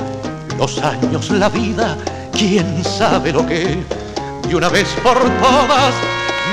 [0.58, 1.96] Los años, la vida,
[2.32, 3.78] quién sabe lo que.
[4.48, 5.94] Y una vez por todas,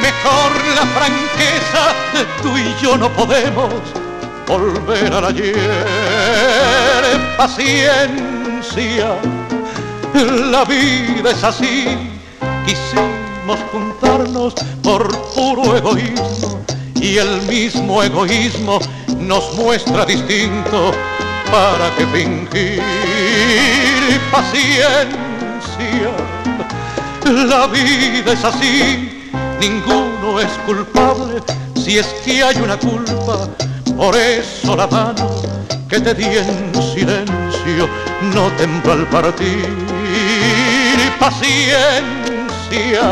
[0.01, 1.93] mejor la franqueza.
[2.41, 3.69] Tú y yo no podemos
[4.47, 5.55] volver al ayer.
[7.37, 9.15] Paciencia,
[10.51, 11.85] la vida es así.
[12.65, 16.59] Quisimos juntarnos por puro egoísmo
[16.95, 18.79] y el mismo egoísmo
[19.19, 20.91] nos muestra distinto
[21.53, 22.81] para que fingir
[24.31, 26.09] paciencia.
[27.23, 29.29] La vida es así,
[29.59, 31.43] ninguno es culpable
[31.75, 33.47] si es que hay una culpa.
[33.95, 35.29] Por eso la mano
[35.87, 37.87] que te di en silencio
[38.33, 39.69] no tembló al partir.
[41.19, 43.03] Paciencia,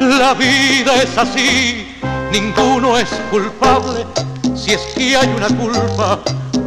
[0.00, 1.86] la vida es así,
[2.32, 4.04] ninguno es culpable
[4.56, 6.18] si es que hay una culpa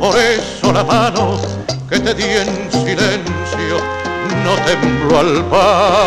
[0.01, 1.39] por eso la mano
[1.87, 3.77] que te di en silencio
[4.43, 6.01] no tembló al partir.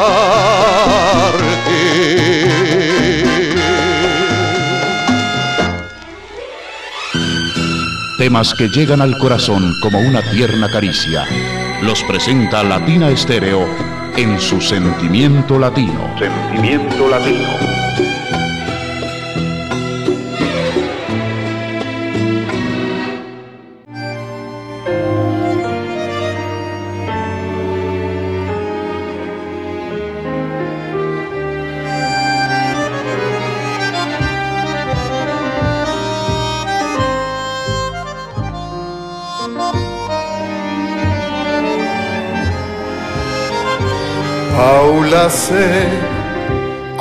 [8.19, 11.25] Temas que llegan al corazón como una tierna caricia.
[11.81, 13.65] Los presenta Latina Estéreo
[14.17, 16.17] en su sentimiento latino.
[16.19, 17.84] Sentimiento latino.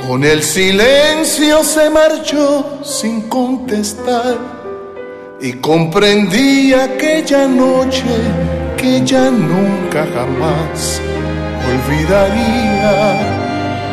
[0.07, 4.37] Con el silencio se marchó sin contestar
[5.41, 8.05] y comprendí aquella noche
[8.77, 11.01] que ya nunca jamás
[11.67, 13.17] olvidaría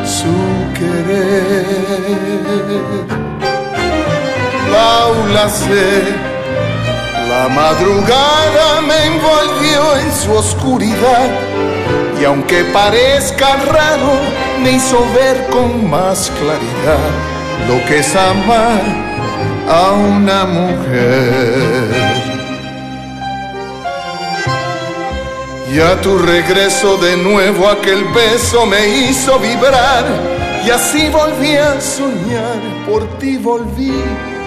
[0.06, 0.32] su
[0.78, 1.64] querer.
[4.70, 6.02] Paula sé,
[7.28, 11.30] la madrugada me envolvió en su oscuridad
[12.20, 14.12] y aunque parezca raro,
[14.62, 17.10] me hizo ver con más claridad
[17.66, 18.82] lo que es amar
[19.68, 22.20] a una mujer.
[25.72, 30.04] Y a tu regreso de nuevo aquel beso me hizo vibrar
[30.66, 33.94] y así volví a soñar, por ti volví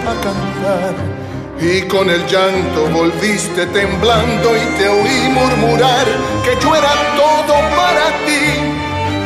[0.06, 1.13] a cantar
[1.60, 6.06] y con el llanto volviste temblando y te oí murmurar
[6.44, 8.46] que yo era todo para ti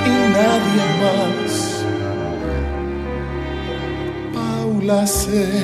[0.06, 1.86] y nadie más.
[4.34, 5.64] Paula sé,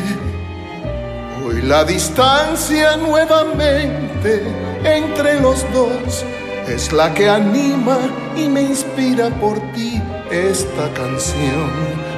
[1.45, 4.41] hoy la distancia nuevamente
[4.83, 6.25] entre los dos
[6.67, 7.97] es la que anima
[8.35, 10.01] y me inspira por ti
[10.31, 11.69] esta canción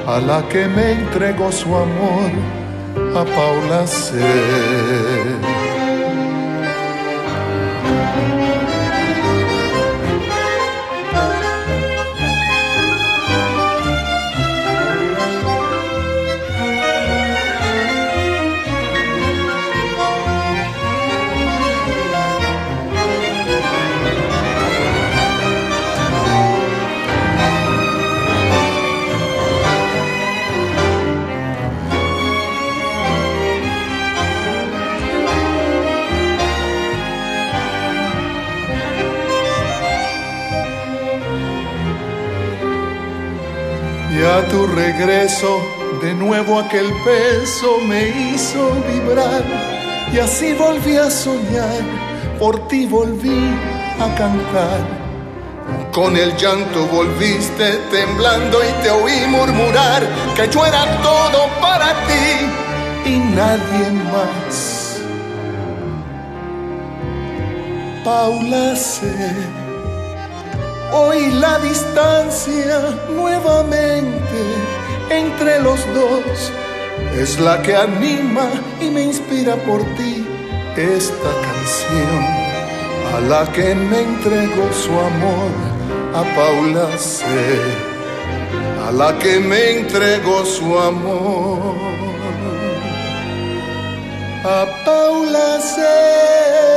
[0.06, 2.30] a la que me entregó su amor
[2.96, 3.86] a Paula
[44.36, 44.42] C.
[44.50, 45.60] tu regreso,
[46.02, 49.42] de nuevo aquel beso me hizo vibrar
[50.12, 51.82] y así volví a soñar,
[52.38, 53.54] por ti volví
[53.98, 54.80] a cantar.
[55.92, 60.02] Con el llanto volviste temblando y te oí murmurar
[60.34, 65.00] que yo era todo para ti y nadie más.
[68.04, 69.65] Paula sé
[70.98, 72.80] Hoy la distancia
[73.10, 74.40] nuevamente
[75.10, 76.50] entre los dos
[77.20, 78.48] es la que anima
[78.80, 80.26] y me inspira por ti
[80.74, 82.22] esta canción
[83.14, 85.52] a la que me entregó su amor
[86.14, 87.24] a Paula C.
[88.88, 91.74] A la que me entregó su amor
[94.44, 96.75] a Paula C.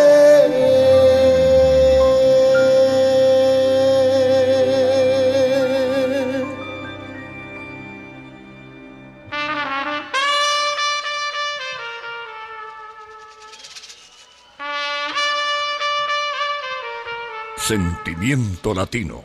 [17.70, 19.24] sentimiento latino.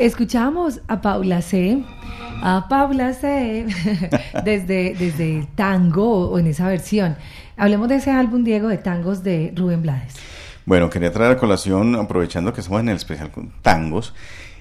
[0.00, 1.84] Escuchamos a Paula C
[2.46, 3.64] a Paula C.
[4.44, 7.16] desde, desde tango o en esa versión.
[7.56, 10.16] Hablemos de ese álbum, Diego, de tangos de Rubén Blades.
[10.66, 14.12] Bueno, quería traer a colación, aprovechando que estamos en el especial con tangos,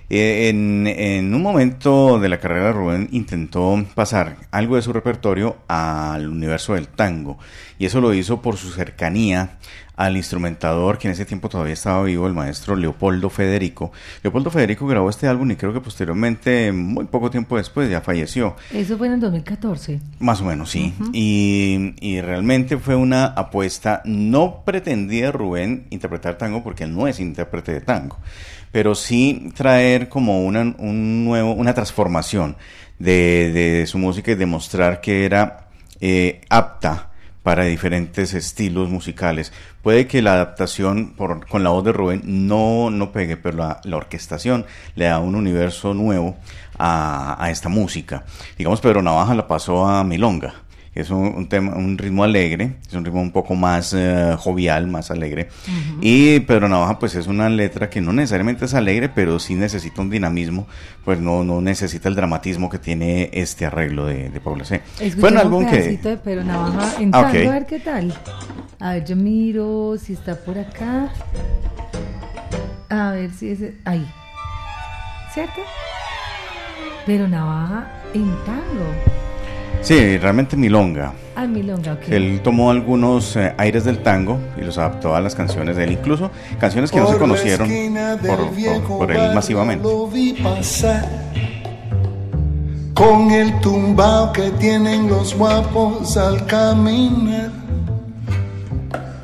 [0.10, 5.58] eh, en, en, un momento de la carrera Rubén intentó pasar algo de su repertorio
[5.68, 7.38] al universo del tango
[7.80, 9.58] y eso lo hizo por su cercanía
[9.96, 13.92] al instrumentador que en ese tiempo todavía estaba vivo, el maestro Leopoldo Federico.
[14.24, 18.56] Leopoldo Federico grabó este álbum y creo que posteriormente, muy poco tiempo después, ya falleció.
[18.72, 20.00] Eso fue en el 2014.
[20.20, 20.94] Más o menos, sí.
[21.14, 27.20] y, y, realmente fue una apuesta, no pretendía Rubén interpretar tango porque él no es
[27.20, 28.18] intérprete de tango,
[28.72, 32.56] pero sí traer como una, un nuevo, una transformación
[32.98, 35.68] de, de su música y demostrar que era
[36.00, 37.13] eh, apta
[37.44, 39.52] para diferentes estilos musicales.
[39.82, 43.82] Puede que la adaptación por, con la voz de Rubén no, no pegue, pero la,
[43.84, 44.66] la orquestación
[44.96, 46.38] le da un universo nuevo
[46.80, 48.24] a, a, esta música.
[48.58, 50.63] Digamos, Pedro Navaja la pasó a Milonga
[50.96, 54.88] es un, un, tema, un ritmo alegre, es un ritmo un poco más uh, jovial,
[54.88, 55.50] más alegre.
[55.68, 55.98] Uh -huh.
[56.02, 60.02] Y Pedro Navaja, pues es una letra que no necesariamente es alegre, pero sí necesita
[60.02, 60.68] un dinamismo,
[61.04, 64.82] pues no, no necesita el dramatismo que tiene este arreglo de, de Pablo C.
[65.18, 65.98] Un álbum que.
[65.98, 67.48] de Pedro Navaja en ah, okay.
[67.48, 68.14] a ver qué tal.
[68.80, 71.10] A ver, yo miro si está por acá.
[72.90, 73.60] A ver si es.
[73.86, 74.06] Ahí.
[75.34, 75.62] ¿Cierto?
[77.06, 79.23] Pero Navaja en tango.
[79.84, 81.12] Sí, realmente Milonga.
[81.36, 82.04] Ah, Milonga, ok.
[82.08, 85.92] Él tomó algunos eh, aires del tango y los adaptó a las canciones de él,
[85.92, 87.70] incluso canciones que por no se conocieron
[88.26, 89.84] por, por, por, él masivamente.
[89.84, 91.06] Lo vi pasar
[92.94, 97.52] con el tumbao que tienen los guapos al caminar.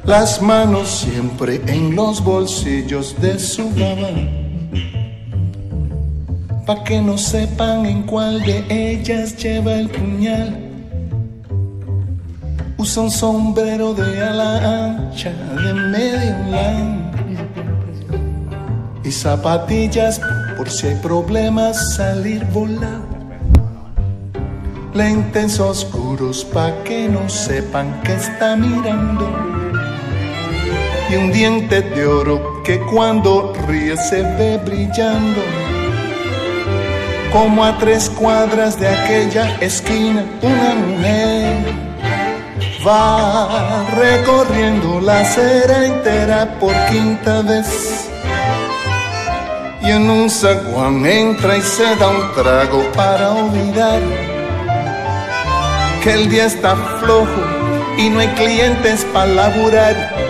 [0.03, 4.49] Las manos siempre en los bolsillos de su gabán
[6.69, 10.55] pa' que no sepan en cuál de ellas lleva el puñal.
[12.77, 14.51] Usa un sombrero de ala
[14.85, 16.35] ancha de medio
[19.03, 20.21] y zapatillas
[20.55, 23.07] por si hay problemas salir volado.
[24.93, 29.25] Lentes oscuros pa' que no sepan que está mirando.
[31.09, 35.41] Y un diente de oro que cuando ríe se ve brillando
[37.31, 41.57] como a tres cuadras de aquella esquina, una mujer
[42.85, 48.09] va recorriendo la acera entera por quinta vez.
[49.81, 54.01] Y en un zaguán entra y se da un trago para olvidar
[56.03, 57.41] que el día está flojo
[57.97, 60.28] y no hay clientes para laburar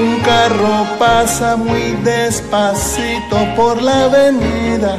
[0.00, 4.98] un carro pasa muy despacito por la avenida.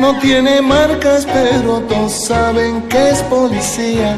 [0.00, 4.16] No tiene marcas, pero todos saben que es policía.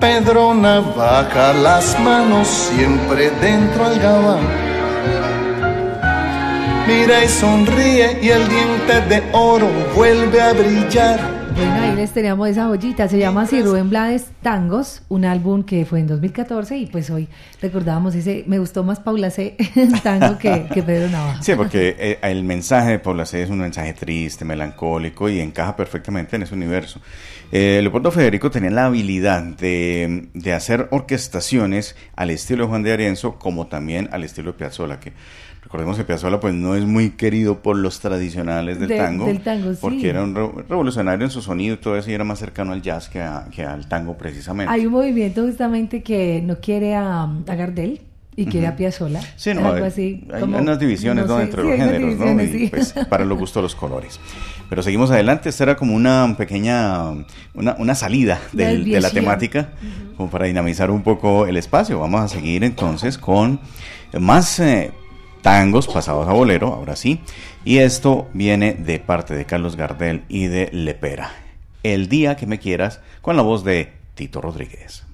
[0.00, 4.64] Pedro Navaja, las manos siempre dentro al gabán.
[6.86, 12.48] Mira y sonríe y el diente de oro vuelve a brillar bueno, ahí les teníamos
[12.48, 16.86] esa joyita, se llama así Rubén Blades Tangos, un álbum que fue en 2014 y
[16.86, 17.28] pues hoy
[17.62, 19.56] recordábamos ese, me gustó más Paula C.
[20.02, 21.42] tango que, que, Pedro Navaja.
[21.42, 23.42] Sí, porque eh, el mensaje de Paula C.
[23.42, 27.00] es un mensaje triste, melancólico y encaja perfectamente en ese universo.
[27.52, 32.92] Eh, Leopoldo Federico tenía la habilidad de, de hacer orquestaciones al estilo de Juan de
[32.92, 35.12] Arienzo como también al estilo de Piazzolla, que
[35.64, 39.40] Recordemos que Piazzolla pues no es muy querido por los tradicionales del De- tango, del
[39.40, 40.06] tango, porque sí.
[40.08, 42.82] era un re- revolucionario en su sonido y todo eso y era más cercano al
[42.82, 44.72] jazz que, a- que al tango precisamente.
[44.72, 48.00] Hay un movimiento justamente que no quiere a, a Gardel
[48.36, 49.20] y quiere a Piazzolla.
[49.36, 50.26] Sí, no, algo así.
[50.32, 52.42] hay como- unas divisiones no entre sí, los géneros, ¿no?
[52.42, 52.66] Y, sí.
[52.68, 54.20] pues, para los gustos los colores.
[54.68, 57.10] Pero seguimos adelante, esta era como una pequeña,
[57.54, 59.70] una, una salida del- de la temática,
[60.16, 61.98] como para dinamizar un poco el espacio.
[62.00, 63.60] Vamos a seguir entonces con
[64.18, 64.90] más eh,
[65.44, 67.20] tangos pasados a bolero, ahora sí.
[67.66, 71.32] Y esto viene de parte de Carlos Gardel y de Lepera.
[71.82, 75.04] El día que me quieras, con la voz de Tito Rodríguez.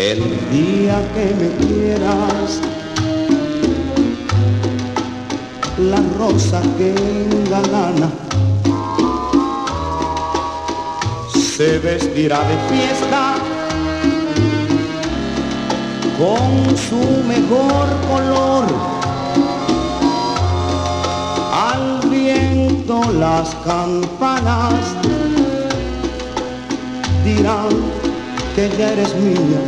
[0.00, 0.18] El
[0.50, 2.58] día que me quieras,
[5.78, 8.08] la rosa que engalana
[11.34, 13.34] se vestirá de fiesta
[16.18, 18.64] con su mejor color.
[21.52, 24.80] Al viento las campanas
[27.22, 27.99] dirán
[28.60, 29.62] que ya eres mía.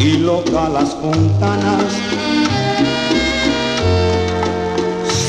[0.00, 1.90] Y loca las fontanas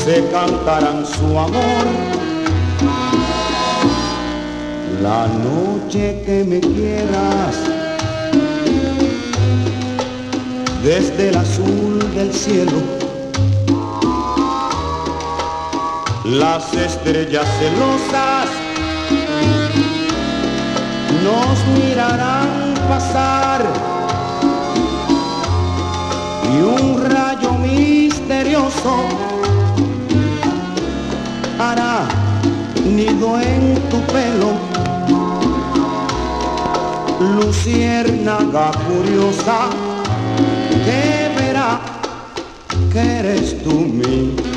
[0.04, 1.86] se cantarán su amor.
[5.02, 7.54] La noche que me quieras,
[10.82, 12.80] desde el azul del cielo,
[16.24, 18.65] las estrellas celosas
[21.26, 23.60] nos mirarán pasar
[26.54, 28.94] y un rayo misterioso
[31.58, 32.06] hará
[32.84, 34.50] nido en tu pelo.
[37.38, 39.58] Luciérnaga curiosa
[40.84, 41.02] que
[41.36, 41.80] verá
[42.92, 44.55] que eres tú mi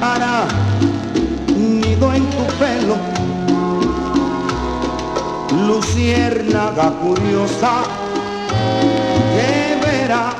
[0.00, 0.46] hará
[1.56, 2.96] nido en tu pelo.
[5.66, 7.82] Luciérnaga curiosa
[9.34, 10.32] que verá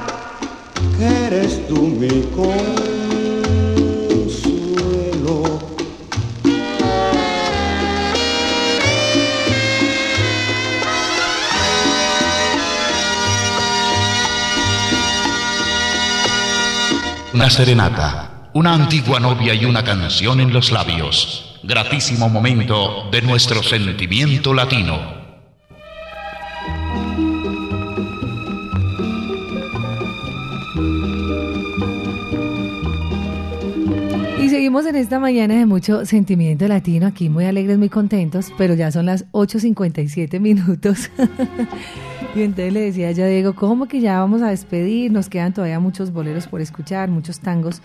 [0.97, 3.00] que eres tú mi consuelo.
[17.41, 21.59] Una serenata, una antigua novia y una canción en los labios.
[21.63, 24.99] Gratísimo momento de nuestro sentimiento latino.
[34.39, 38.75] Y seguimos en esta mañana de mucho sentimiento latino, aquí muy alegres, muy contentos, pero
[38.75, 41.11] ya son las 8.57 minutos.
[42.35, 45.11] y entonces le decía yo a Diego, ¿cómo que ya vamos a despedir?
[45.11, 47.83] Nos quedan todavía muchos boleros por escuchar, muchos tangos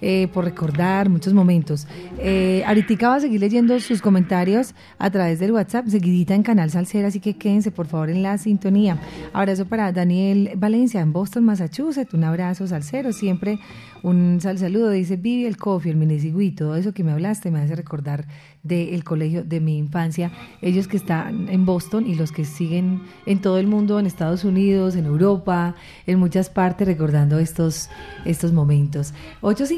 [0.00, 1.86] eh, por recordar, muchos momentos.
[2.18, 6.70] Eh, ahorita va a seguir leyendo sus comentarios a través del WhatsApp, seguidita en Canal
[6.70, 8.98] Salcera, así que quédense por favor en la sintonía.
[9.32, 13.58] Abrazo para Daniel Valencia en Boston, Massachusetts, un abrazo salsero, siempre
[14.02, 17.60] un sal saludo, dice Vivi el coffee, el minesigüí, todo eso que me hablaste me
[17.60, 18.26] hace recordar
[18.62, 20.30] del colegio de mi infancia,
[20.60, 24.44] ellos que están en Boston y los que siguen en todo el mundo, en Estados
[24.44, 25.74] Unidos, en Europa,
[26.06, 27.88] en muchas partes, recordando estos,
[28.24, 29.12] estos momentos.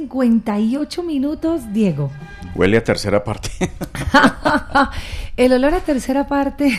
[0.09, 2.11] 8.58 minutos, Diego.
[2.55, 3.51] Huele a tercera parte.
[5.37, 6.71] el olor a tercera parte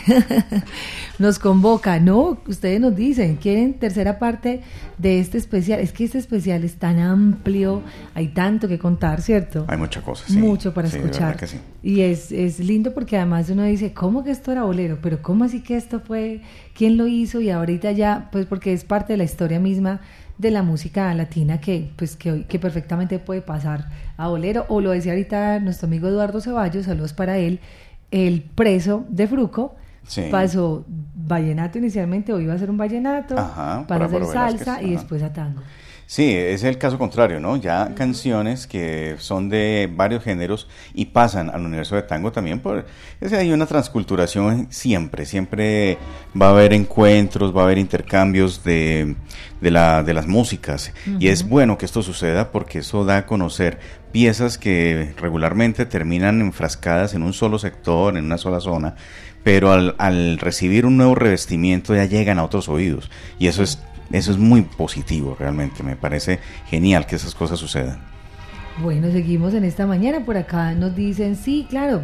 [1.18, 2.38] nos convoca, ¿no?
[2.46, 4.60] Ustedes nos dicen, quieren tercera parte
[4.98, 5.80] de este especial.
[5.80, 7.82] Es que este especial es tan amplio,
[8.14, 9.64] hay tanto que contar, ¿cierto?
[9.68, 10.26] Hay muchas cosas.
[10.28, 10.38] Sí.
[10.38, 11.36] Mucho para Sí, escuchar.
[11.36, 11.58] que sí.
[11.82, 14.98] Y es, es lindo porque además uno dice, ¿cómo que esto era bolero?
[15.00, 16.42] Pero ¿cómo así que esto fue?
[16.74, 17.40] ¿Quién lo hizo?
[17.40, 20.00] Y ahorita ya, pues porque es parte de la historia misma
[20.40, 23.86] de la música latina que pues que, hoy- que perfectamente puede pasar
[24.16, 27.60] a bolero o lo decía ahorita nuestro amigo Eduardo Ceballos, saludos para él,
[28.10, 30.22] el preso de Fruco Sí.
[30.30, 30.84] pasó
[31.14, 35.00] vallenato inicialmente o iba a ser un vallenato, Ajá, para hacer salsa Velázquez, y ajá.
[35.02, 35.60] después a tango.
[36.10, 37.56] Sí, es el caso contrario, ¿no?
[37.56, 42.84] Ya canciones que son de varios géneros y pasan al universo de tango también por...
[43.20, 45.98] Es hay una transculturación siempre, siempre
[46.34, 49.14] va a haber encuentros, va a haber intercambios de,
[49.60, 50.92] de, la, de las músicas.
[51.20, 53.78] Y es bueno que esto suceda porque eso da a conocer
[54.10, 58.96] piezas que regularmente terminan enfrascadas en un solo sector, en una sola zona,
[59.44, 63.12] pero al, al recibir un nuevo revestimiento ya llegan a otros oídos.
[63.38, 63.78] Y eso es
[64.10, 67.98] eso es muy positivo realmente, me parece genial que esas cosas sucedan.
[68.82, 70.24] Bueno, seguimos en esta mañana.
[70.24, 72.02] Por acá nos dicen, sí, claro,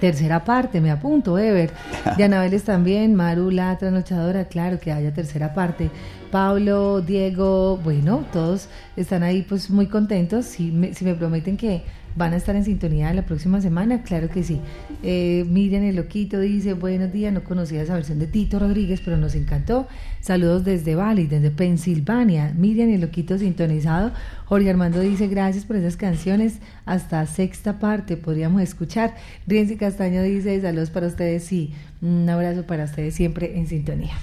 [0.00, 1.72] tercera parte, me apunto, Ever.
[2.16, 5.90] De Anabeles también, Maru, la trasnochadora, claro que haya tercera parte.
[6.30, 10.46] Pablo, Diego, bueno, todos están ahí pues muy contentos.
[10.46, 11.82] Si me, si me prometen que
[12.18, 14.60] van a estar en sintonía la próxima semana, claro que sí.
[15.02, 19.16] Eh, Miriam el Loquito dice, buenos días, no conocía esa versión de Tito Rodríguez, pero
[19.16, 19.86] nos encantó.
[20.20, 22.52] Saludos desde Bali, desde Pensilvania.
[22.56, 24.10] Miriam el Loquito sintonizado.
[24.46, 26.58] Jorge Armando dice, gracias por esas canciones.
[26.84, 29.14] Hasta sexta parte podríamos escuchar.
[29.46, 31.72] Rienzi Castaño dice, saludos para ustedes, sí.
[32.02, 34.14] Un abrazo para ustedes siempre en sintonía.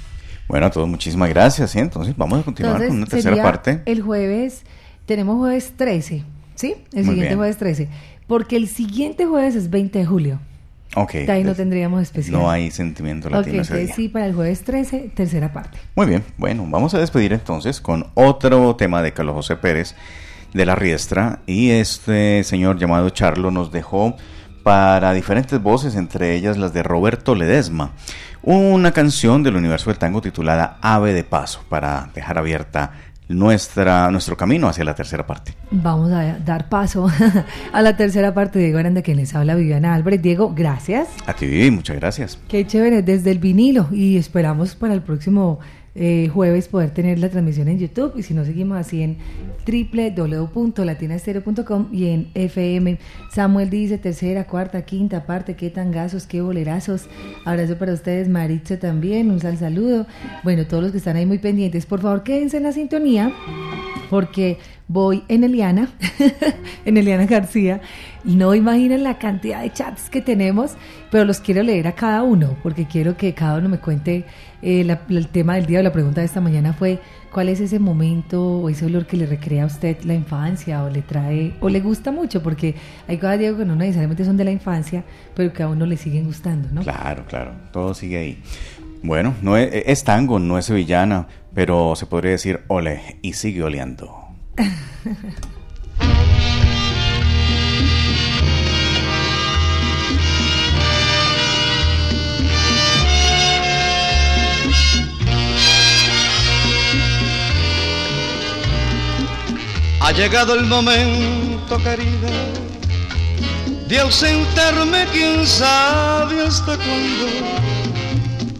[0.48, 1.76] Bueno, a todos muchísimas gracias.
[1.76, 3.82] Entonces vamos a continuar Entonces, con una tercera parte.
[3.86, 4.64] El jueves,
[5.06, 6.24] tenemos jueves 13,
[6.56, 6.76] ¿sí?
[6.94, 7.38] El Muy siguiente bien.
[7.38, 7.88] jueves 13.
[8.28, 10.40] Porque el siguiente jueves es 20 de julio.
[10.96, 11.12] Ok.
[11.14, 12.40] De ahí no tendríamos especial.
[12.40, 13.96] No hay sentimiento latino ese entonces día.
[13.96, 15.78] sí, para el jueves 13, tercera parte.
[15.96, 19.94] Muy bien, bueno, vamos a despedir entonces con otro tema de Carlos José Pérez
[20.54, 24.16] de la Riestra y este señor llamado Charlo nos dejó
[24.64, 27.92] para diferentes voces, entre ellas las de Roberto Ledesma,
[28.42, 32.94] una canción del universo del tango titulada Ave de Paso para dejar abierta
[33.28, 35.54] nuestra, nuestro camino hacia la tercera parte.
[35.72, 37.10] Vamos a dar paso
[37.74, 40.22] a la tercera parte Diego Aranda, que les habla Viviana Álvarez.
[40.22, 41.08] Diego, gracias.
[41.26, 42.40] A ti, muchas gracias.
[42.48, 43.88] Qué chévere, desde el vinilo.
[43.92, 45.60] Y esperamos para el próximo
[45.96, 48.12] eh, jueves poder tener la transmisión en YouTube.
[48.18, 49.16] Y si no, seguimos así en
[49.66, 53.00] www.latinastereo.com y en FM.
[53.32, 55.56] Samuel dice tercera, cuarta, quinta parte.
[55.56, 57.08] Qué tangazos, qué bolerazos.
[57.46, 59.32] Abrazo para ustedes, Maritza también.
[59.32, 60.06] Un sal saludo.
[60.44, 63.32] Bueno, todos los que están ahí muy pendientes, por favor, quédense en la sintonía
[64.10, 64.58] porque
[64.88, 65.90] voy en Eliana,
[66.86, 67.82] en Eliana García,
[68.24, 70.74] y no imaginan la cantidad de chats que tenemos,
[71.12, 74.26] pero los quiero leer a cada uno, porque quiero que cada uno me cuente
[74.62, 75.84] eh, la- el tema del día.
[75.84, 77.00] La pregunta de esta mañana fue,
[77.32, 80.90] ¿cuál es ese momento o ese olor que le recrea a usted la infancia o
[80.90, 82.42] le trae, o le gusta mucho?
[82.42, 82.74] Porque
[83.08, 85.04] hay cosas, Diego, que no necesariamente son de la infancia,
[85.36, 86.82] pero que a uno le siguen gustando, ¿no?
[86.82, 88.42] Claro, claro, todo sigue ahí.
[89.04, 93.62] Bueno, no es, es tango, no es sevillana, pero se podría decir ole y sigue
[93.62, 94.25] oleando.
[94.58, 94.64] Ha
[110.12, 112.30] llegado el momento, querida,
[113.88, 117.26] de ausentarme, quién sabe hasta cuándo.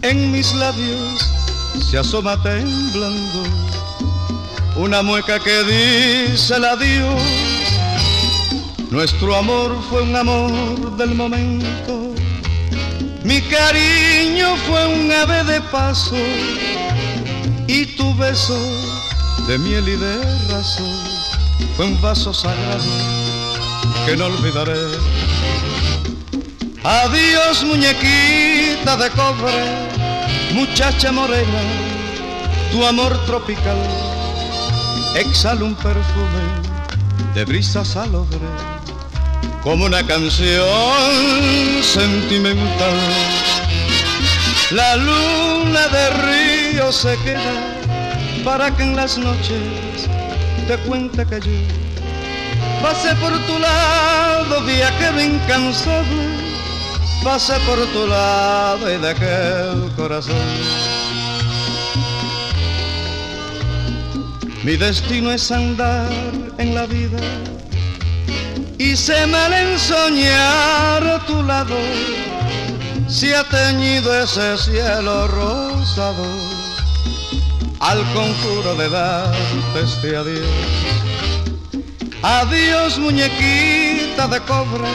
[0.02, 1.32] En mis labios
[1.88, 3.65] se asoma temblando
[4.76, 7.22] una mueca que dice el adiós.
[8.90, 12.14] Nuestro amor fue un amor del momento,
[13.24, 16.16] mi cariño fue un ave de paso
[17.66, 18.56] y tu beso
[19.48, 20.98] de miel y de razón
[21.76, 22.84] fue un vaso sagrado
[24.06, 24.86] que no olvidaré.
[26.84, 29.64] Adiós muñequita de cobre,
[30.52, 31.60] muchacha morena,
[32.70, 34.15] tu amor tropical
[35.20, 36.44] exhala un perfume
[37.34, 38.38] de brisa salobre
[39.62, 40.62] como una canción
[41.82, 42.98] sentimental.
[44.70, 47.74] La luna de río se queda
[48.44, 50.08] para que en las noches
[50.68, 51.86] te cuente que yo
[52.82, 56.26] pasé por tu lado, viajero incansable,
[57.24, 60.95] pasé por tu lado y dejé el corazón.
[64.64, 66.10] Mi destino es andar
[66.58, 67.20] en la vida
[68.78, 71.76] y se mal en soñar a tu lado,
[73.08, 76.26] si ha teñido ese cielo rosado
[77.80, 80.46] al conjuro de darte este adiós.
[82.22, 84.88] Adiós muñequita de cobre,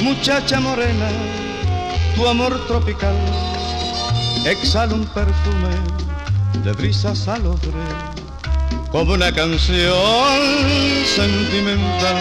[0.00, 1.08] muchacha morena,
[2.16, 3.14] tu amor tropical.
[4.44, 5.74] Exhala un perfume
[6.64, 8.21] de brisa salobre
[8.92, 9.88] como una canción
[11.16, 12.16] sentimental.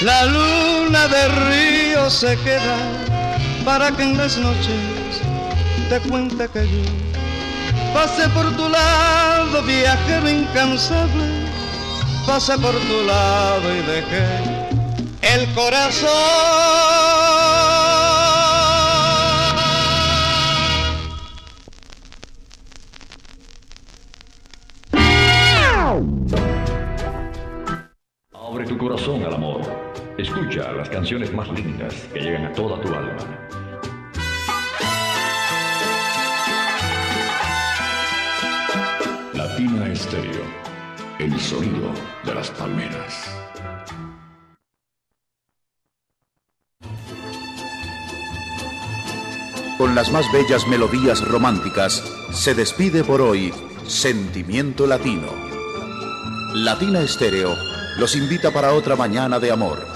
[0.00, 2.76] La luna de río se queda
[3.64, 5.22] para que en las noches
[5.88, 6.82] te cuente que yo
[7.94, 11.24] pasé por tu lado, viajero incansable,
[12.26, 14.26] pasé por tu lado y dejé
[15.22, 17.15] el corazón.
[28.56, 29.60] Abre tu corazón al amor.
[30.16, 33.18] Escucha las canciones más lindas que llegan a toda tu alma.
[39.34, 40.40] Latina Estéreo.
[41.18, 41.92] El sonido
[42.24, 43.30] de las palmeras.
[49.76, 52.02] Con las más bellas melodías románticas,
[52.32, 53.52] se despide por hoy
[53.86, 55.28] Sentimiento Latino.
[56.54, 57.54] Latina Estéreo
[57.98, 59.86] los invita para otra mañana de amor.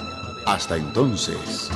[0.47, 1.71] Hasta entonces.